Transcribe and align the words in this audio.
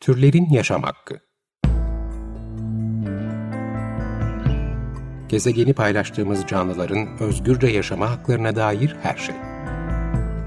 Türlerin 0.00 0.50
Yaşam 0.50 0.82
Hakkı 0.82 1.20
Gezegeni 5.28 5.74
paylaştığımız 5.74 6.46
canlıların 6.46 7.08
özgürce 7.20 7.66
yaşama 7.66 8.10
haklarına 8.10 8.56
dair 8.56 8.96
her 9.02 9.16
şey. 9.16 9.34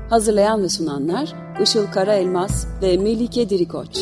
Hazırlayan 0.09 0.63
ve 0.63 0.69
sunanlar 0.69 1.33
Işıl 1.61 1.87
Karaelmaz 1.91 2.67
ve 2.81 2.97
Melike 2.97 3.49
Dirikoç. 3.49 3.97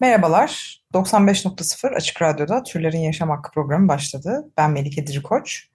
Merhabalar. 0.00 0.82
95.0 0.94 1.94
Açık 1.94 2.22
Radyo'da 2.22 2.62
Türlerin 2.62 2.98
Yaşam 2.98 3.30
Hakkı 3.30 3.50
programı 3.50 3.88
başladı. 3.88 4.50
Ben 4.56 4.70
Melike 4.70 5.06
Dirikoç. 5.06 5.68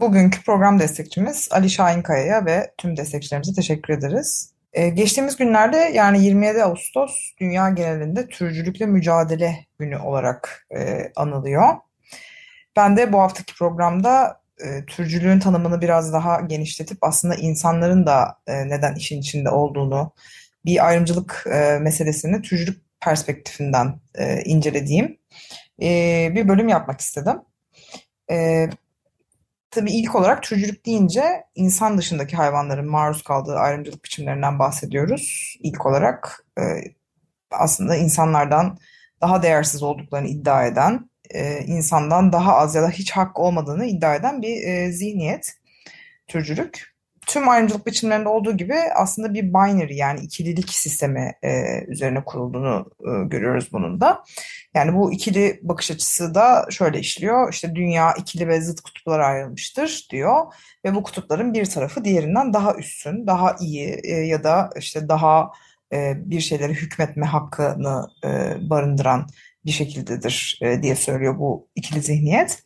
Bugünkü 0.00 0.42
program 0.42 0.78
destekçimiz 0.80 1.48
Ali 1.50 1.70
Şahinkaya'ya 1.70 2.46
ve 2.46 2.70
tüm 2.78 2.96
destekçilerimize 2.96 3.52
teşekkür 3.52 3.94
ederiz. 3.94 4.52
Ee, 4.72 4.88
geçtiğimiz 4.88 5.36
günlerde 5.36 5.76
yani 5.76 6.24
27 6.24 6.64
Ağustos 6.64 7.32
dünya 7.40 7.70
genelinde 7.70 8.28
türcülükle 8.28 8.86
mücadele 8.86 9.66
günü 9.78 9.98
olarak 9.98 10.66
e, 10.76 11.12
anılıyor. 11.16 11.76
Ben 12.76 12.96
de 12.96 13.12
bu 13.12 13.20
haftaki 13.20 13.54
programda 13.54 14.40
e, 14.64 14.84
türcülüğün 14.84 15.40
tanımını 15.40 15.80
biraz 15.80 16.12
daha 16.12 16.40
genişletip 16.40 16.98
aslında 17.00 17.34
insanların 17.34 18.06
da 18.06 18.38
e, 18.46 18.68
neden 18.68 18.94
işin 18.94 19.20
içinde 19.20 19.50
olduğunu, 19.50 20.12
bir 20.64 20.86
ayrımcılık 20.86 21.44
e, 21.52 21.78
meselesini 21.78 22.42
türcülük 22.42 22.89
perspektifinden 23.00 24.00
e, 24.14 24.42
incelediğim 24.42 25.18
e, 25.82 26.28
bir 26.34 26.48
bölüm 26.48 26.68
yapmak 26.68 27.00
istedim. 27.00 27.36
E, 28.30 28.68
tabii 29.70 29.92
ilk 29.92 30.14
olarak 30.14 30.42
türcülük 30.42 30.86
deyince 30.86 31.44
insan 31.54 31.98
dışındaki 31.98 32.36
hayvanların 32.36 32.90
maruz 32.90 33.22
kaldığı 33.22 33.54
ayrımcılık 33.54 34.04
biçimlerinden 34.04 34.58
bahsediyoruz. 34.58 35.56
İlk 35.60 35.86
olarak 35.86 36.46
e, 36.58 36.62
aslında 37.50 37.96
insanlardan 37.96 38.78
daha 39.20 39.42
değersiz 39.42 39.82
olduklarını 39.82 40.28
iddia 40.28 40.66
eden, 40.66 41.10
e, 41.30 41.58
insandan 41.58 42.32
daha 42.32 42.56
az 42.56 42.74
ya 42.74 42.82
da 42.82 42.90
hiç 42.90 43.10
hak 43.10 43.38
olmadığını 43.38 43.86
iddia 43.86 44.14
eden 44.14 44.42
bir 44.42 44.62
e, 44.62 44.92
zihniyet 44.92 45.54
türcülük. 46.28 46.89
Tüm 47.30 47.48
ayrımcılık 47.48 47.86
biçimlerinde 47.86 48.28
olduğu 48.28 48.56
gibi 48.56 48.74
aslında 48.96 49.34
bir 49.34 49.42
binary 49.42 49.96
yani 49.96 50.20
ikililik 50.20 50.70
sistemi 50.70 51.32
e, 51.42 51.50
üzerine 51.88 52.24
kurulduğunu 52.24 52.90
e, 53.00 53.28
görüyoruz 53.28 53.68
bunun 53.72 54.00
da. 54.00 54.24
Yani 54.74 54.94
bu 54.94 55.12
ikili 55.12 55.60
bakış 55.62 55.90
açısı 55.90 56.34
da 56.34 56.66
şöyle 56.70 56.98
işliyor. 56.98 57.52
İşte 57.52 57.74
dünya 57.74 58.12
ikili 58.12 58.48
ve 58.48 58.60
zıt 58.60 58.80
kutuplara 58.80 59.26
ayrılmıştır 59.26 60.06
diyor 60.10 60.54
ve 60.84 60.94
bu 60.94 61.02
kutupların 61.02 61.54
bir 61.54 61.66
tarafı 61.66 62.04
diğerinden 62.04 62.52
daha 62.52 62.74
üstün, 62.74 63.26
daha 63.26 63.56
iyi 63.60 64.00
e, 64.04 64.12
ya 64.12 64.44
da 64.44 64.70
işte 64.78 65.08
daha 65.08 65.50
e, 65.92 66.12
bir 66.16 66.40
şeylere 66.40 66.72
hükmetme 66.72 67.26
hakkını 67.26 68.08
e, 68.24 68.56
barındıran 68.70 69.26
bir 69.66 69.70
şekildedir 69.70 70.58
e, 70.62 70.82
diye 70.82 70.96
söylüyor 70.96 71.38
bu 71.38 71.68
ikili 71.74 72.00
zihniyet. 72.00 72.62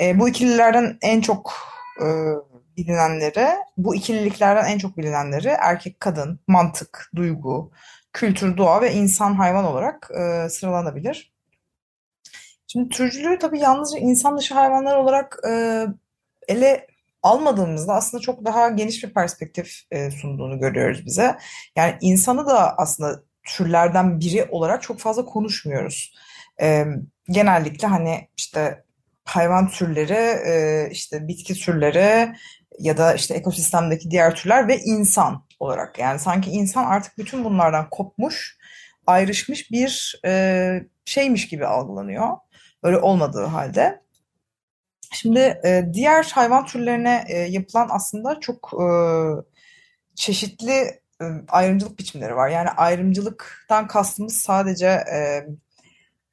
E, 0.00 0.18
bu 0.18 0.28
ikililerden 0.28 0.98
en 1.02 1.20
çok 1.20 1.54
e, 2.00 2.06
bilinenleri, 2.76 3.48
bu 3.76 3.94
ikililiklerden 3.94 4.64
en 4.64 4.78
çok 4.78 4.96
bilinenleri 4.98 5.48
erkek 5.48 6.00
kadın, 6.00 6.40
mantık, 6.46 7.10
duygu, 7.16 7.72
kültür, 8.12 8.56
doğa 8.56 8.80
ve 8.80 8.92
insan 8.92 9.34
hayvan 9.34 9.64
olarak 9.64 10.10
e, 10.18 10.48
sıralanabilir. 10.48 11.32
Şimdi 12.66 12.88
türcülüğü 12.88 13.38
tabii 13.38 13.58
yalnızca 13.58 13.98
insan 13.98 14.38
dışı 14.38 14.54
hayvanlar 14.54 14.96
olarak 14.96 15.38
e, 15.48 15.86
ele 16.48 16.86
almadığımızda 17.22 17.94
aslında 17.94 18.20
çok 18.20 18.44
daha 18.44 18.68
geniş 18.68 19.04
bir 19.04 19.14
perspektif 19.14 19.82
e, 19.90 20.10
sunduğunu 20.10 20.60
görüyoruz 20.60 21.06
bize. 21.06 21.36
Yani 21.76 21.94
insanı 22.00 22.46
da 22.46 22.76
aslında 22.78 23.22
türlerden 23.44 24.20
biri 24.20 24.46
olarak 24.50 24.82
çok 24.82 24.98
fazla 24.98 25.24
konuşmuyoruz. 25.24 26.14
E, 26.60 26.86
genellikle 27.28 27.88
hani 27.88 28.28
işte 28.36 28.84
hayvan 29.24 29.68
türleri, 29.68 30.48
e, 30.48 30.88
işte 30.90 31.28
bitki 31.28 31.54
türleri 31.54 32.34
ya 32.78 32.98
da 32.98 33.14
işte 33.14 33.34
ekosistemdeki 33.34 34.10
diğer 34.10 34.34
türler 34.34 34.68
ve 34.68 34.78
insan 34.78 35.44
olarak. 35.60 35.98
Yani 35.98 36.18
sanki 36.18 36.50
insan 36.50 36.84
artık 36.84 37.18
bütün 37.18 37.44
bunlardan 37.44 37.90
kopmuş, 37.90 38.58
ayrışmış 39.06 39.70
bir 39.70 40.20
e, 40.24 40.82
şeymiş 41.04 41.48
gibi 41.48 41.66
algılanıyor. 41.66 42.36
Öyle 42.82 42.98
olmadığı 42.98 43.44
halde. 43.44 44.02
Şimdi 45.12 45.60
e, 45.64 45.90
diğer 45.92 46.30
hayvan 46.34 46.66
türlerine 46.66 47.24
e, 47.28 47.38
yapılan 47.38 47.88
aslında 47.90 48.40
çok 48.40 48.72
e, 48.82 48.86
çeşitli 50.14 51.00
e, 51.20 51.24
ayrımcılık 51.48 51.98
biçimleri 51.98 52.36
var. 52.36 52.48
Yani 52.48 52.68
ayrımcılıktan 52.68 53.86
kastımız 53.86 54.36
sadece 54.36 54.86
e, 54.86 55.46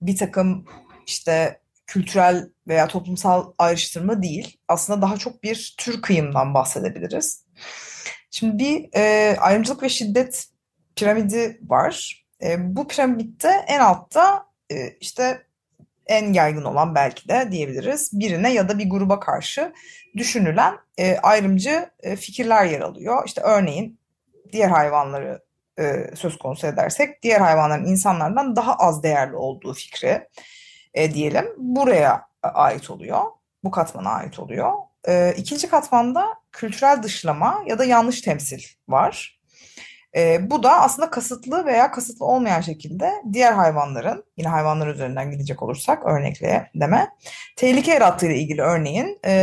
bir 0.02 0.18
takım 0.18 0.66
işte 1.08 1.63
kültürel 1.88 2.50
veya 2.68 2.88
toplumsal 2.88 3.54
ayrıştırma 3.58 4.24
değil. 4.24 4.58
Aslında 4.68 5.02
daha 5.02 5.18
çok 5.18 5.44
bir 5.44 5.76
tür 5.78 6.02
kıyımdan 6.02 6.54
bahsedebiliriz. 6.54 7.46
Şimdi 8.32 8.58
bir 8.58 8.90
e, 8.96 9.36
ayrımcılık 9.40 9.84
ve 9.84 9.90
şiddet 9.90 10.46
piramidi 10.96 11.60
var. 11.62 12.26
E, 12.44 12.76
bu 12.76 12.88
piramitte 12.88 13.66
en 13.68 13.80
altta 13.80 14.46
e, 14.72 14.90
işte 14.90 15.42
en 16.08 16.34
yaygın 16.34 16.64
olan 16.64 16.96
belki 16.96 17.30
de 17.30 17.48
diyebiliriz 17.52 18.10
birine 18.14 18.54
ya 18.54 18.70
da 18.70 18.80
bir 18.80 18.90
gruba 18.90 19.20
karşı 19.20 19.74
düşünülen 20.18 20.74
e, 20.98 21.18
ayrımcı 21.18 21.90
e, 22.04 22.16
fikirler 22.16 22.66
yer 22.66 22.82
alıyor. 22.82 23.24
İşte 23.26 23.42
örneğin 23.42 24.00
diğer 24.52 24.70
hayvanları 24.70 25.44
e, 25.80 26.16
söz 26.16 26.38
konusu 26.38 26.68
edersek 26.68 27.24
diğer 27.24 27.40
hayvanların 27.40 27.86
insanlardan 27.86 28.56
daha 28.56 28.76
az 28.76 29.04
değerli 29.04 29.36
olduğu 29.36 29.74
fikri 29.74 30.28
e, 30.94 31.14
diyelim 31.14 31.46
buraya 31.58 32.28
ait 32.44 32.90
oluyor. 32.90 33.22
Bu 33.64 33.72
katmana 33.72 34.10
ait 34.10 34.40
oluyor. 34.40 34.74
E, 35.08 35.34
ikinci 35.38 35.70
katmanda 35.70 36.26
kültürel 36.52 37.04
dışlama 37.04 37.64
ya 37.68 37.80
da 37.80 37.86
yanlış 37.86 38.22
temsil 38.22 38.62
var. 38.88 39.40
E, 40.16 40.50
bu 40.50 40.64
da 40.64 40.82
aslında 40.82 41.10
kasıtlı 41.10 41.66
veya 41.66 41.92
kasıtlı 41.92 42.26
olmayan 42.26 42.62
şekilde 42.62 43.12
diğer 43.34 43.54
hayvanların, 43.54 44.24
yine 44.38 44.48
hayvanlar 44.48 44.88
üzerinden 44.88 45.32
gidecek 45.32 45.64
olursak 45.64 46.06
örnekleme, 46.06 47.10
tehlike 47.56 47.92
yarattığıyla 47.94 48.36
ilgili 48.36 48.62
örneğin 48.62 49.20
e, 49.26 49.34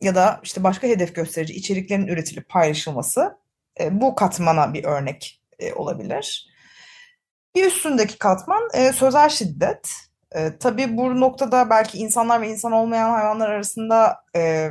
ya 0.00 0.14
da 0.14 0.40
işte 0.42 0.62
başka 0.62 0.86
hedef 0.86 1.14
gösterici 1.14 1.54
içeriklerin 1.54 2.06
üretilip 2.06 2.48
paylaşılması 2.48 3.38
e, 3.80 4.00
bu 4.00 4.14
katmana 4.14 4.74
bir 4.74 4.84
örnek 4.84 5.42
e, 5.58 5.72
olabilir. 5.72 6.48
Bir 7.54 7.66
üstündeki 7.66 8.18
katman 8.18 8.62
e, 8.74 8.92
sözel 8.92 9.28
şiddet. 9.28 10.07
E, 10.34 10.58
tabii 10.58 10.96
bu 10.96 11.20
noktada 11.20 11.70
belki 11.70 11.98
insanlar 11.98 12.40
ve 12.40 12.48
insan 12.48 12.72
olmayan 12.72 13.10
hayvanlar 13.10 13.48
arasında 13.48 14.16
e, 14.36 14.70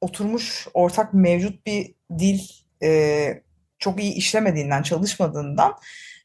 oturmuş 0.00 0.68
ortak 0.74 1.14
mevcut 1.14 1.66
bir 1.66 1.94
dil 2.18 2.40
e, 2.82 3.42
çok 3.78 4.00
iyi 4.00 4.14
işlemediğinden, 4.14 4.82
çalışmadığından 4.82 5.74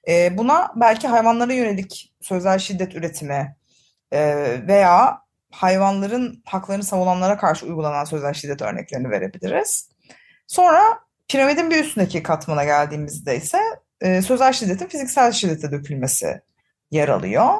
e, 0.07 0.37
buna 0.37 0.71
belki 0.75 1.07
hayvanlara 1.07 1.53
yönelik 1.53 2.13
sözel 2.21 2.59
şiddet 2.59 2.95
üretimi 2.95 3.55
e, 4.11 4.35
veya 4.67 5.21
hayvanların 5.51 6.43
haklarını 6.45 6.83
savunanlara 6.83 7.37
karşı 7.37 7.65
uygulanan 7.65 8.03
sözel 8.05 8.33
şiddet 8.33 8.61
örneklerini 8.61 9.09
verebiliriz. 9.09 9.89
Sonra 10.47 10.99
piramidin 11.27 11.71
bir 11.71 11.83
üstündeki 11.83 12.23
katmana 12.23 12.63
geldiğimizde 12.63 13.37
ise 13.37 13.59
e, 14.01 14.21
sözel 14.21 14.53
şiddetin 14.53 14.87
fiziksel 14.87 15.31
şiddete 15.31 15.71
dökülmesi 15.71 16.41
yer 16.91 17.09
alıyor. 17.09 17.53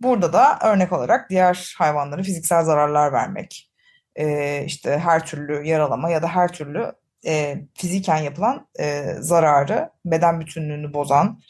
Burada 0.00 0.32
da 0.32 0.58
örnek 0.62 0.92
olarak 0.92 1.30
diğer 1.30 1.74
hayvanlara 1.78 2.22
fiziksel 2.22 2.64
zararlar 2.64 3.12
vermek, 3.12 3.70
e, 4.16 4.64
işte 4.64 4.98
her 4.98 5.26
türlü 5.26 5.66
yaralama 5.66 6.10
ya 6.10 6.22
da 6.22 6.28
her 6.28 6.52
türlü 6.52 6.92
e, 7.26 7.64
fiziken 7.74 8.16
yapılan 8.16 8.68
e, 8.80 9.14
zararı, 9.20 9.90
beden 10.04 10.40
bütünlüğünü 10.40 10.94
bozan 10.94 11.40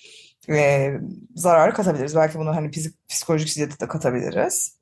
e, 0.49 0.91
zararı 1.35 1.73
katabiliriz. 1.75 2.17
Belki 2.17 2.39
bunu 2.39 2.57
hani 2.57 2.71
fizik, 2.71 3.09
psikolojik 3.09 3.49
şiddeti 3.49 3.81
de 3.81 3.89
katabiliriz. 3.89 4.81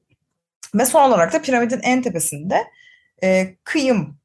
Ve 0.74 0.84
son 0.84 1.08
olarak 1.08 1.32
da 1.32 1.42
piramidin 1.42 1.80
en 1.82 2.02
tepesinde 2.02 2.64
e, 3.22 3.56
kıyım 3.64 4.18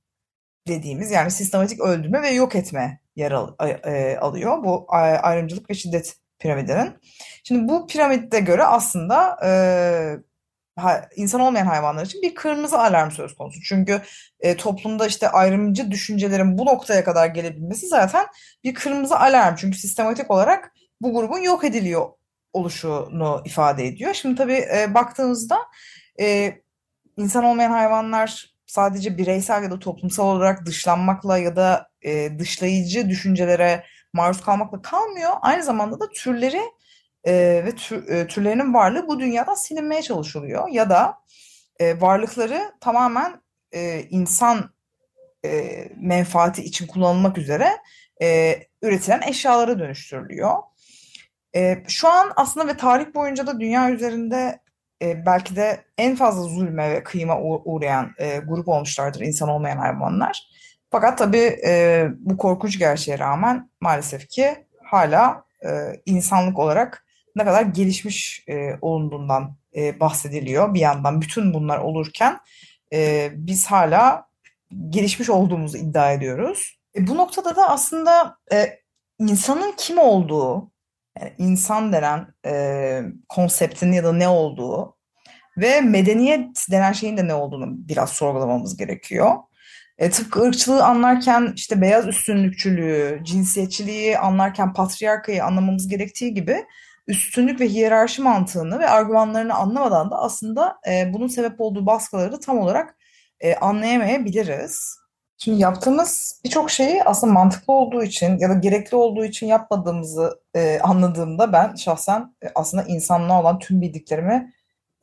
dediğimiz 0.67 1.11
yani 1.11 1.31
sistematik 1.31 1.81
öldürme 1.81 2.21
ve 2.21 2.29
yok 2.29 2.55
etme 2.55 2.99
yer 3.15 3.31
al, 3.31 3.55
e, 3.85 4.17
alıyor. 4.17 4.63
Bu 4.63 4.85
ayrımcılık 4.89 5.69
ve 5.69 5.73
şiddet 5.73 6.15
piramidinin. 6.43 6.93
Şimdi 7.43 7.69
bu 7.69 7.87
piramitte 7.87 8.39
göre 8.39 8.63
aslında 8.63 9.37
e, 9.45 9.51
insan 11.15 11.41
olmayan 11.41 11.65
hayvanlar 11.65 12.05
için 12.05 12.21
bir 12.21 12.35
kırmızı 12.35 12.79
alarm 12.79 13.11
söz 13.11 13.35
konusu. 13.35 13.59
Çünkü 13.61 14.01
e, 14.39 14.57
toplumda 14.57 15.07
işte 15.07 15.29
ayrımcı 15.29 15.91
düşüncelerin 15.91 16.57
bu 16.57 16.65
noktaya 16.65 17.03
kadar 17.03 17.27
gelebilmesi 17.27 17.87
zaten 17.87 18.25
bir 18.63 18.73
kırmızı 18.73 19.19
alarm. 19.19 19.55
Çünkü 19.55 19.77
sistematik 19.77 20.31
olarak 20.31 20.73
bu 21.01 21.13
grubun 21.13 21.39
yok 21.39 21.63
ediliyor 21.63 22.09
oluşunu 22.53 23.41
ifade 23.45 23.87
ediyor. 23.87 24.13
Şimdi 24.13 24.35
tabii 24.35 24.65
e, 24.77 24.93
baktığımızda 24.93 25.57
e, 26.19 26.55
insan 27.17 27.43
olmayan 27.43 27.71
hayvanlar 27.71 28.53
sadece 28.65 29.17
bireysel 29.17 29.63
ya 29.63 29.71
da 29.71 29.79
toplumsal 29.79 30.27
olarak 30.27 30.65
dışlanmakla 30.65 31.37
ya 31.37 31.55
da 31.55 31.89
e, 32.01 32.39
dışlayıcı 32.39 33.09
düşüncelere 33.09 33.83
maruz 34.13 34.41
kalmakla 34.41 34.81
kalmıyor. 34.81 35.31
Aynı 35.41 35.63
zamanda 35.63 35.99
da 35.99 36.09
türleri 36.09 36.61
e, 37.23 37.33
ve 37.65 37.75
tür, 37.75 38.07
e, 38.07 38.27
türlerinin 38.27 38.73
varlığı 38.73 39.07
bu 39.07 39.19
dünyadan 39.19 39.53
silinmeye 39.53 40.01
çalışılıyor. 40.01 40.69
Ya 40.69 40.89
da 40.89 41.17
e, 41.79 42.01
varlıkları 42.01 42.71
tamamen 42.81 43.41
e, 43.71 44.01
insan 44.09 44.73
e, 45.45 45.73
menfaati 45.95 46.63
için 46.63 46.87
kullanılmak 46.87 47.37
üzere 47.37 47.77
e, 48.21 48.55
üretilen 48.81 49.21
eşyalara 49.21 49.79
dönüştürülüyor. 49.79 50.57
E, 51.55 51.83
şu 51.87 52.07
an 52.07 52.33
aslında 52.35 52.67
ve 52.67 52.77
tarih 52.77 53.13
boyunca 53.13 53.47
da 53.47 53.59
dünya 53.59 53.91
üzerinde 53.91 54.59
e, 55.01 55.25
belki 55.25 55.55
de 55.55 55.85
en 55.97 56.15
fazla 56.15 56.41
zulme 56.41 56.89
ve 56.89 57.03
kıyıma 57.03 57.41
uğrayan 57.41 58.11
e, 58.17 58.37
grup 58.37 58.67
olmuşlardır 58.67 59.21
insan 59.21 59.49
olmayan 59.49 59.77
hayvanlar. 59.77 60.52
Fakat 60.93 61.17
tabii 61.17 61.59
e, 61.65 62.07
bu 62.19 62.37
korkunç 62.37 62.79
gerçeğe 62.79 63.19
rağmen 63.19 63.69
maalesef 63.81 64.29
ki 64.29 64.65
hala 64.83 65.43
e, 65.65 65.69
insanlık 66.05 66.59
olarak 66.59 67.05
ne 67.35 67.45
kadar 67.45 67.61
gelişmiş 67.61 68.45
e, 68.47 68.77
olunduğundan 68.81 69.55
e, 69.75 69.99
bahsediliyor 69.99 70.73
bir 70.73 70.79
yandan. 70.79 71.21
Bütün 71.21 71.53
bunlar 71.53 71.77
olurken 71.77 72.39
e, 72.93 73.29
biz 73.33 73.65
hala 73.65 74.27
gelişmiş 74.89 75.29
olduğumuzu 75.29 75.77
iddia 75.77 76.11
ediyoruz. 76.11 76.79
E, 76.95 77.07
bu 77.07 77.17
noktada 77.17 77.55
da 77.55 77.69
aslında 77.69 78.37
e, 78.51 78.79
insanın 79.19 79.73
kim 79.77 79.97
olduğu, 79.97 80.71
yani 81.19 81.33
insan 81.37 81.93
denen 81.93 82.27
e, 82.45 83.01
konseptin 83.29 83.91
ya 83.91 84.03
da 84.03 84.13
ne 84.13 84.27
olduğu 84.27 84.97
ve 85.57 85.81
medeniyet 85.81 86.67
denen 86.71 86.91
şeyin 86.91 87.17
de 87.17 87.27
ne 87.27 87.33
olduğunu 87.33 87.67
biraz 87.69 88.09
sorgulamamız 88.09 88.77
gerekiyor. 88.77 89.35
E, 89.97 90.09
tıpkı 90.09 90.41
ırkçılığı 90.41 90.85
anlarken 90.85 91.53
işte 91.55 91.81
beyaz 91.81 92.07
üstünlükçülüğü, 92.07 93.21
cinsiyetçiliği 93.23 94.17
anlarken 94.17 94.73
patriarkayı 94.73 95.45
anlamamız 95.45 95.87
gerektiği 95.87 96.33
gibi 96.33 96.65
üstünlük 97.07 97.59
ve 97.59 97.69
hiyerarşi 97.69 98.21
mantığını 98.21 98.79
ve 98.79 98.89
argümanlarını 98.89 99.53
anlamadan 99.53 100.11
da 100.11 100.15
aslında 100.17 100.77
e, 100.89 101.13
bunun 101.13 101.27
sebep 101.27 101.61
olduğu 101.61 101.85
baskıları 101.85 102.39
tam 102.39 102.59
olarak 102.59 102.97
e, 103.39 103.55
anlayamayabiliriz. 103.55 104.95
Şimdi 105.37 105.61
yaptığımız 105.61 106.41
birçok 106.45 106.71
şeyi 106.71 107.03
aslında 107.03 107.33
mantıklı 107.33 107.73
olduğu 107.73 108.03
için 108.03 108.37
ya 108.37 108.49
da 108.49 108.53
gerekli 108.53 108.95
olduğu 108.95 109.25
için 109.25 109.47
yapmadığımızı 109.47 110.41
e, 110.55 110.79
anladığımda 110.79 111.53
ben 111.53 111.75
şahsen 111.75 112.35
e, 112.43 112.47
aslında 112.55 112.83
insanlığa 112.83 113.41
olan 113.41 113.59
tüm 113.59 113.81
bildiklerimi 113.81 114.53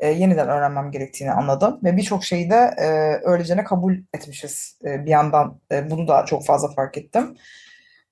e, 0.01 0.09
yeniden 0.09 0.49
öğrenmem 0.49 0.91
gerektiğini 0.91 1.33
anladım 1.33 1.81
ve 1.85 1.97
birçok 1.97 2.25
şeyi 2.25 2.51
de 2.51 2.75
e, 2.79 2.87
öylecene 3.29 3.65
kabul 3.65 3.97
etmişiz 4.15 4.79
e, 4.85 5.05
bir 5.05 5.11
yandan 5.11 5.61
e, 5.73 5.91
bunu 5.91 6.09
da 6.09 6.25
çok 6.25 6.47
fazla 6.47 6.69
fark 6.69 6.99
ettim. 6.99 7.37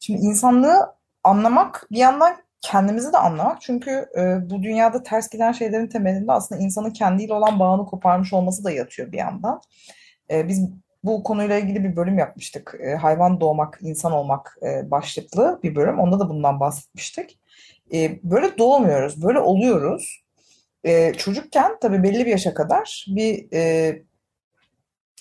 Şimdi 0.01 0.21
insanlığı 0.21 0.95
anlamak 1.25 1.87
bir 1.91 1.99
yandan 1.99 2.37
kendimizi 2.61 3.13
de 3.13 3.19
anlamak 3.19 3.61
çünkü 3.61 4.07
e, 4.19 4.51
bu 4.51 4.63
dünyada 4.63 5.03
ters 5.03 5.29
giden 5.29 5.53
şeylerin 5.53 5.89
temelinde 5.89 6.33
aslında 6.33 6.61
insanın 6.61 6.91
kendiyle 6.91 7.35
olan 7.35 7.59
bağını 7.59 7.87
koparmış 7.87 8.33
olması 8.33 8.65
da 8.65 8.71
yatıyor 8.71 9.13
bir 9.13 9.19
yandan. 9.19 9.61
E, 10.31 10.49
biz 10.49 10.71
bu 11.05 11.23
konuyla 11.23 11.59
ilgili 11.59 11.85
bir 11.85 11.97
bölüm 11.97 12.19
yapmıştık. 12.19 12.75
E, 12.81 12.95
hayvan 12.95 13.41
doğmak, 13.41 13.79
insan 13.83 14.13
olmak 14.13 14.59
e, 14.63 14.91
başlıklı 14.91 15.61
bir 15.63 15.75
bölüm. 15.77 15.99
Onda 15.99 16.21
da 16.21 16.29
bundan 16.29 16.61
bahsetmiştik. 16.61 17.39
E, 17.93 18.21
böyle 18.23 18.59
doğmuyoruz, 18.59 19.23
böyle 19.23 19.39
oluyoruz. 19.39 20.28
E, 20.85 21.13
çocukken 21.15 21.77
tabii 21.81 22.03
belli 22.03 22.27
bir 22.27 22.31
yaşa 22.31 22.55
kadar 22.55 23.07
bir 23.09 23.53
e, 23.53 24.03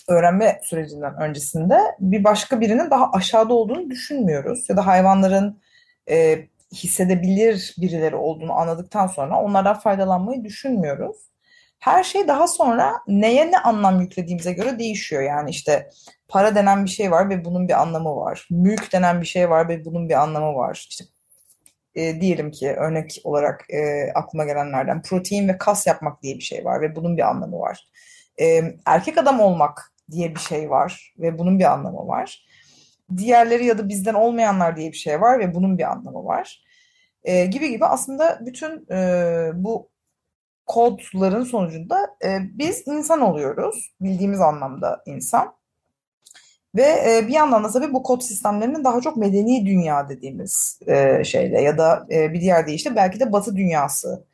öğrenme 0.08 0.60
sürecinden 0.64 1.22
öncesinde 1.22 1.80
bir 2.00 2.24
başka 2.24 2.62
birinin 2.62 2.92
daha 2.92 3.12
aşağıda 3.12 3.54
olduğunu 3.54 3.90
düşünmüyoruz. 3.90 4.70
Ya 4.70 4.78
da 4.78 4.88
hayvanların 4.88 5.62
e, 6.10 6.48
hissedebilir 6.74 7.76
birileri 7.78 8.16
olduğunu 8.16 8.54
anladıktan 8.54 9.08
sonra 9.08 9.42
onlardan 9.42 9.80
faydalanmayı 9.80 10.44
düşünmüyoruz 10.44 11.28
her 11.80 12.04
şey 12.04 12.28
daha 12.28 12.48
sonra 12.48 12.94
neye 13.08 13.52
ne 13.52 13.60
anlam 13.60 14.02
yüklediğimize 14.02 14.54
göre 14.54 14.80
değişiyor. 14.80 15.22
Yani 15.22 15.50
işte 15.50 15.90
para 16.28 16.56
denen 16.56 16.86
bir 16.86 16.90
şey 16.90 17.12
var 17.12 17.30
ve 17.30 17.46
bunun 17.46 17.68
bir 17.68 17.82
anlamı 17.82 18.16
var. 18.16 18.48
Mülk 18.52 18.94
denen 18.94 19.22
bir 19.22 19.26
şey 19.26 19.50
var 19.50 19.70
ve 19.70 19.86
bunun 19.86 20.10
bir 20.10 20.22
anlamı 20.22 20.56
var. 20.56 20.88
İşte 20.90 21.06
e, 21.98 22.22
diyelim 22.22 22.52
ki 22.52 22.72
örnek 22.72 23.22
olarak 23.24 23.66
e, 23.70 24.12
aklıma 24.16 24.46
gelenlerden 24.46 25.02
protein 25.02 25.48
ve 25.48 25.58
kas 25.58 25.88
yapmak 25.88 26.24
diye 26.24 26.36
bir 26.36 26.42
şey 26.42 26.66
var 26.66 26.82
ve 26.82 26.96
bunun 26.96 27.18
bir 27.18 27.30
anlamı 27.30 27.60
var. 27.60 27.88
E, 28.42 28.64
erkek 28.86 29.18
adam 29.18 29.40
olmak 29.40 29.94
diye 30.12 30.36
bir 30.36 30.40
şey 30.40 30.70
var 30.70 31.14
ve 31.20 31.38
bunun 31.38 31.60
bir 31.60 31.74
anlamı 31.74 32.08
var. 32.08 32.48
Diğerleri 33.18 33.66
ya 33.66 33.78
da 33.78 33.90
bizden 33.90 34.14
olmayanlar 34.14 34.78
diye 34.78 34.92
bir 34.92 34.98
şey 34.98 35.22
var 35.22 35.40
ve 35.40 35.56
bunun 35.56 35.78
bir 35.78 35.92
anlamı 35.92 36.26
var. 36.26 36.64
E, 37.24 37.46
gibi 37.46 37.70
gibi 37.70 37.86
aslında 37.86 38.40
bütün 38.46 38.92
e, 38.92 39.52
bu 39.54 39.90
kodların 40.66 41.44
sonucunda 41.44 42.18
e, 42.26 42.40
biz 42.54 42.88
insan 42.88 43.22
oluyoruz. 43.22 43.96
Bildiğimiz 44.02 44.42
anlamda 44.42 45.04
insan. 45.06 45.57
Ve 46.78 47.18
e, 47.18 47.28
bir 47.28 47.34
yandan 47.34 47.64
da 47.64 47.72
tabii 47.72 47.94
bu 47.94 48.04
kod 48.04 48.22
sistemlerinin 48.22 48.84
daha 48.84 49.02
çok 49.02 49.18
medeni 49.18 49.66
dünya 49.66 50.10
dediğimiz 50.10 50.80
e, 50.88 51.24
şeyle 51.24 51.62
ya 51.62 51.78
da 51.78 52.08
e, 52.12 52.34
bir 52.34 52.42
diğer 52.42 52.68
deyişle 52.68 52.96
belki 52.96 53.20
de 53.20 53.32
batı 53.32 53.56
dünyası 53.56 54.28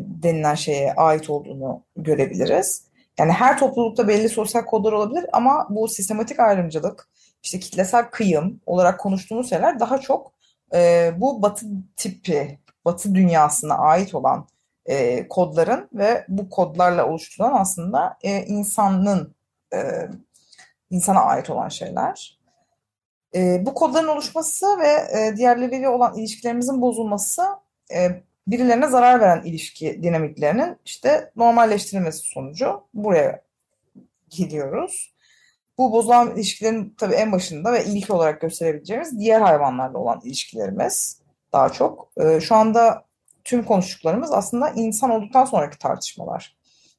denilen 0.00 0.54
şeye 0.54 0.92
ait 0.94 1.30
olduğunu 1.30 1.82
görebiliriz. 1.96 2.86
Yani 3.18 3.32
her 3.32 3.58
toplulukta 3.58 4.08
belli 4.08 4.28
sosyal 4.28 4.64
kodlar 4.64 4.92
olabilir 4.92 5.26
ama 5.32 5.66
bu 5.70 5.88
sistematik 5.88 6.40
ayrımcılık, 6.40 7.08
işte 7.42 7.60
kitlesel 7.60 8.10
kıyım 8.10 8.60
olarak 8.66 9.00
konuştuğumuz 9.00 9.50
şeyler 9.50 9.80
daha 9.80 9.98
çok 10.00 10.32
e, 10.74 11.12
bu 11.16 11.42
batı 11.42 11.66
tipi, 11.96 12.58
batı 12.84 13.14
dünyasına 13.14 13.74
ait 13.78 14.14
olan 14.14 14.46
e, 14.86 15.28
kodların 15.28 15.88
ve 15.92 16.24
bu 16.28 16.50
kodlarla 16.50 17.06
oluşturulan 17.06 17.54
aslında 17.60 18.16
e, 18.22 18.42
insanın 18.42 19.34
e, 19.74 19.78
insana 20.90 21.20
ait 21.20 21.50
olan 21.50 21.68
şeyler. 21.68 22.38
E, 23.34 23.66
bu 23.66 23.74
kodların 23.74 24.08
oluşması 24.08 24.66
ve 24.78 25.18
e, 25.18 25.36
diğerleriyle 25.36 25.88
olan 25.88 26.18
ilişkilerimizin 26.18 26.82
bozulması 26.82 27.42
e, 27.94 28.22
birilerine 28.46 28.88
zarar 28.88 29.20
veren 29.20 29.42
ilişki 29.42 30.02
dinamiklerinin 30.02 30.76
işte 30.84 31.30
normalleştirilmesi 31.36 32.18
sonucu 32.18 32.82
buraya 32.94 33.42
gidiyoruz. 34.30 35.14
Bu 35.78 35.92
bozulan 35.92 36.36
ilişkilerin 36.36 36.94
tabii 36.98 37.14
en 37.14 37.32
başında 37.32 37.72
ve 37.72 37.84
ilk 37.84 38.10
olarak 38.10 38.40
gösterebileceğimiz 38.40 39.18
diğer 39.18 39.40
hayvanlarla 39.40 39.98
olan 39.98 40.20
ilişkilerimiz 40.24 41.20
daha 41.52 41.68
çok. 41.68 42.08
E, 42.16 42.40
şu 42.40 42.54
anda 42.54 43.04
tüm 43.44 43.64
konuştuklarımız 43.64 44.32
aslında 44.32 44.70
insan 44.70 45.10
olduktan 45.10 45.44
sonraki 45.44 45.78
tartışmalar. 45.78 46.56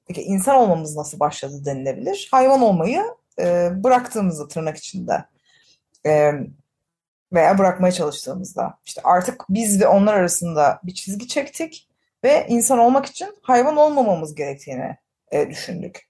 Peki 0.07 0.21
insan 0.21 0.55
olmamız 0.55 0.95
nasıl 0.95 1.19
başladı 1.19 1.65
denilebilir? 1.65 2.27
Hayvan 2.31 2.61
olmayı 2.61 3.03
e, 3.39 3.71
bıraktığımızda 3.83 4.47
tırnak 4.47 4.77
içinde 4.77 5.25
e, 6.05 6.31
veya 7.33 7.57
bırakmaya 7.57 7.91
çalıştığımızda 7.91 8.77
işte 8.85 9.01
artık 9.03 9.45
biz 9.49 9.81
ve 9.81 9.87
onlar 9.87 10.13
arasında 10.13 10.79
bir 10.83 10.93
çizgi 10.93 11.27
çektik 11.27 11.87
ve 12.23 12.45
insan 12.49 12.79
olmak 12.79 13.05
için 13.05 13.35
hayvan 13.41 13.77
olmamamız 13.77 14.35
gerektiğini 14.35 14.97
e, 15.31 15.49
düşündük. 15.49 16.09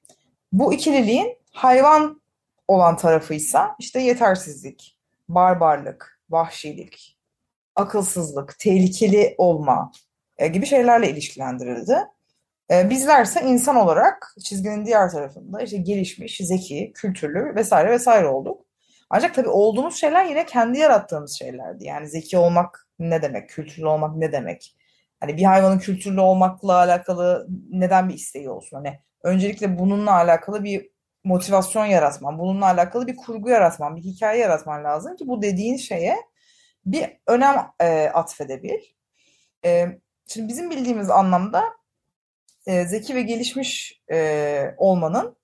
Bu 0.51 0.73
ikililiğin 0.73 1.37
hayvan 1.51 2.21
olan 2.67 2.97
tarafıysa 2.97 3.75
işte 3.79 3.99
yetersizlik, 3.99 4.97
barbarlık, 5.29 6.19
vahşilik, 6.29 7.17
akılsızlık, 7.75 8.59
tehlikeli 8.59 9.35
olma, 9.37 9.91
e, 10.37 10.47
gibi 10.47 10.65
şeylerle 10.65 11.09
ilişkilendirildi. 11.09 11.97
E, 12.71 12.89
bizlerse 12.89 13.41
insan 13.41 13.75
olarak 13.75 14.35
çizginin 14.43 14.85
diğer 14.85 15.09
tarafında 15.09 15.61
işte 15.61 15.77
gelişmiş, 15.77 16.37
zeki, 16.43 16.91
kültürlü 16.95 17.55
vesaire 17.55 17.91
vesaire 17.91 18.27
olduk. 18.27 18.65
Ancak 19.09 19.35
tabii 19.35 19.49
olduğumuz 19.49 19.95
şeyler 19.95 20.25
yine 20.25 20.45
kendi 20.45 20.79
yarattığımız 20.79 21.39
şeylerdi. 21.39 21.85
Yani 21.85 22.07
zeki 22.09 22.37
olmak 22.37 22.87
ne 22.99 23.21
demek, 23.21 23.49
kültürlü 23.49 23.87
olmak 23.87 24.15
ne 24.17 24.31
demek? 24.31 24.75
Hani 25.19 25.37
bir 25.37 25.43
hayvanın 25.43 25.79
kültürlü 25.79 26.21
olmakla 26.21 26.73
alakalı 26.73 27.47
neden 27.69 28.09
bir 28.09 28.13
isteği 28.13 28.49
olsun? 28.49 28.77
Hani 28.77 28.99
öncelikle 29.23 29.79
bununla 29.79 30.11
alakalı 30.13 30.63
bir 30.63 30.89
motivasyon 31.23 31.85
yaratman, 31.85 32.39
bununla 32.39 32.65
alakalı 32.65 33.07
bir 33.07 33.15
kurgu 33.15 33.49
yaratman, 33.49 33.95
bir 33.95 34.01
hikaye 34.01 34.39
yaratman 34.39 34.83
lazım 34.83 35.15
ki 35.15 35.27
bu 35.27 35.41
dediğin 35.41 35.77
şeye 35.77 36.17
bir 36.85 37.05
önem 37.27 37.67
e, 37.79 38.09
atfedebil. 38.13 38.79
E, 39.65 39.87
Şimdi 40.27 40.47
bizim 40.47 40.69
bildiğimiz 40.69 41.09
anlamda 41.09 41.63
e, 42.67 42.85
zeki 42.85 43.15
ve 43.15 43.21
gelişmiş 43.21 44.01
e, 44.11 44.73
olmanın 44.77 45.37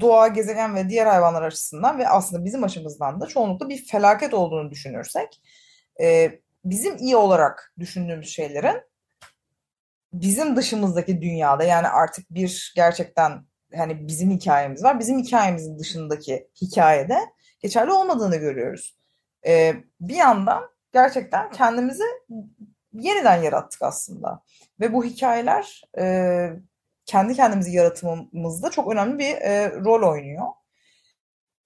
doğa, 0.00 0.28
gezegen 0.28 0.74
ve 0.74 0.88
diğer 0.88 1.06
hayvanlar 1.06 1.42
açısından 1.42 1.98
ve 1.98 2.08
aslında 2.08 2.44
bizim 2.44 2.64
açımızdan 2.64 3.20
da 3.20 3.26
çoğunlukla 3.26 3.68
bir 3.68 3.86
felaket 3.86 4.34
olduğunu 4.34 4.70
düşünürsek 4.70 5.42
e, 6.00 6.38
bizim 6.64 6.96
iyi 6.96 7.16
olarak 7.16 7.74
düşündüğümüz 7.78 8.28
şeylerin 8.28 8.82
bizim 10.12 10.56
dışımızdaki 10.56 11.22
dünyada 11.22 11.64
yani 11.64 11.88
artık 11.88 12.30
bir 12.30 12.72
gerçekten 12.76 13.44
hani 13.76 14.08
bizim 14.08 14.30
hikayemiz 14.30 14.84
var. 14.84 14.98
Bizim 14.98 15.18
hikayemizin 15.18 15.78
dışındaki 15.78 16.48
hikayede 16.62 17.18
geçerli 17.60 17.92
olmadığını 17.92 18.36
görüyoruz. 18.36 18.96
Ee, 19.46 19.74
bir 20.00 20.14
yandan 20.14 20.70
gerçekten 20.92 21.50
kendimizi 21.50 22.04
yeniden 22.92 23.42
yarattık 23.42 23.82
aslında. 23.82 24.42
Ve 24.80 24.92
bu 24.92 25.04
hikayeler 25.04 25.82
e, 25.98 26.50
kendi 27.08 27.34
kendimizi 27.34 27.76
yaratımımızda 27.76 28.70
çok 28.70 28.92
önemli 28.92 29.18
bir 29.18 29.34
e, 29.34 29.70
rol 29.70 30.12
oynuyor. 30.12 30.46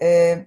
E, 0.03 0.39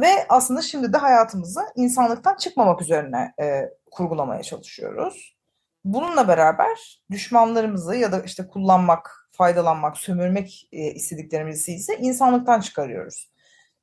ve 0.00 0.08
aslında 0.28 0.62
şimdi 0.62 0.92
de 0.92 0.96
hayatımızı 0.96 1.60
insanlıktan 1.76 2.36
çıkmamak 2.36 2.82
üzerine 2.82 3.32
e, 3.40 3.70
kurgulamaya 3.90 4.42
çalışıyoruz. 4.42 5.36
Bununla 5.84 6.28
beraber 6.28 7.02
düşmanlarımızı 7.10 7.96
ya 7.96 8.12
da 8.12 8.22
işte 8.22 8.46
kullanmak, 8.46 9.28
faydalanmak, 9.32 9.96
sömürmek 9.96 10.68
e, 10.72 10.78
istediklerimizi 10.78 11.72
ise 11.72 11.96
insanlıktan 11.96 12.60
çıkarıyoruz. 12.60 13.32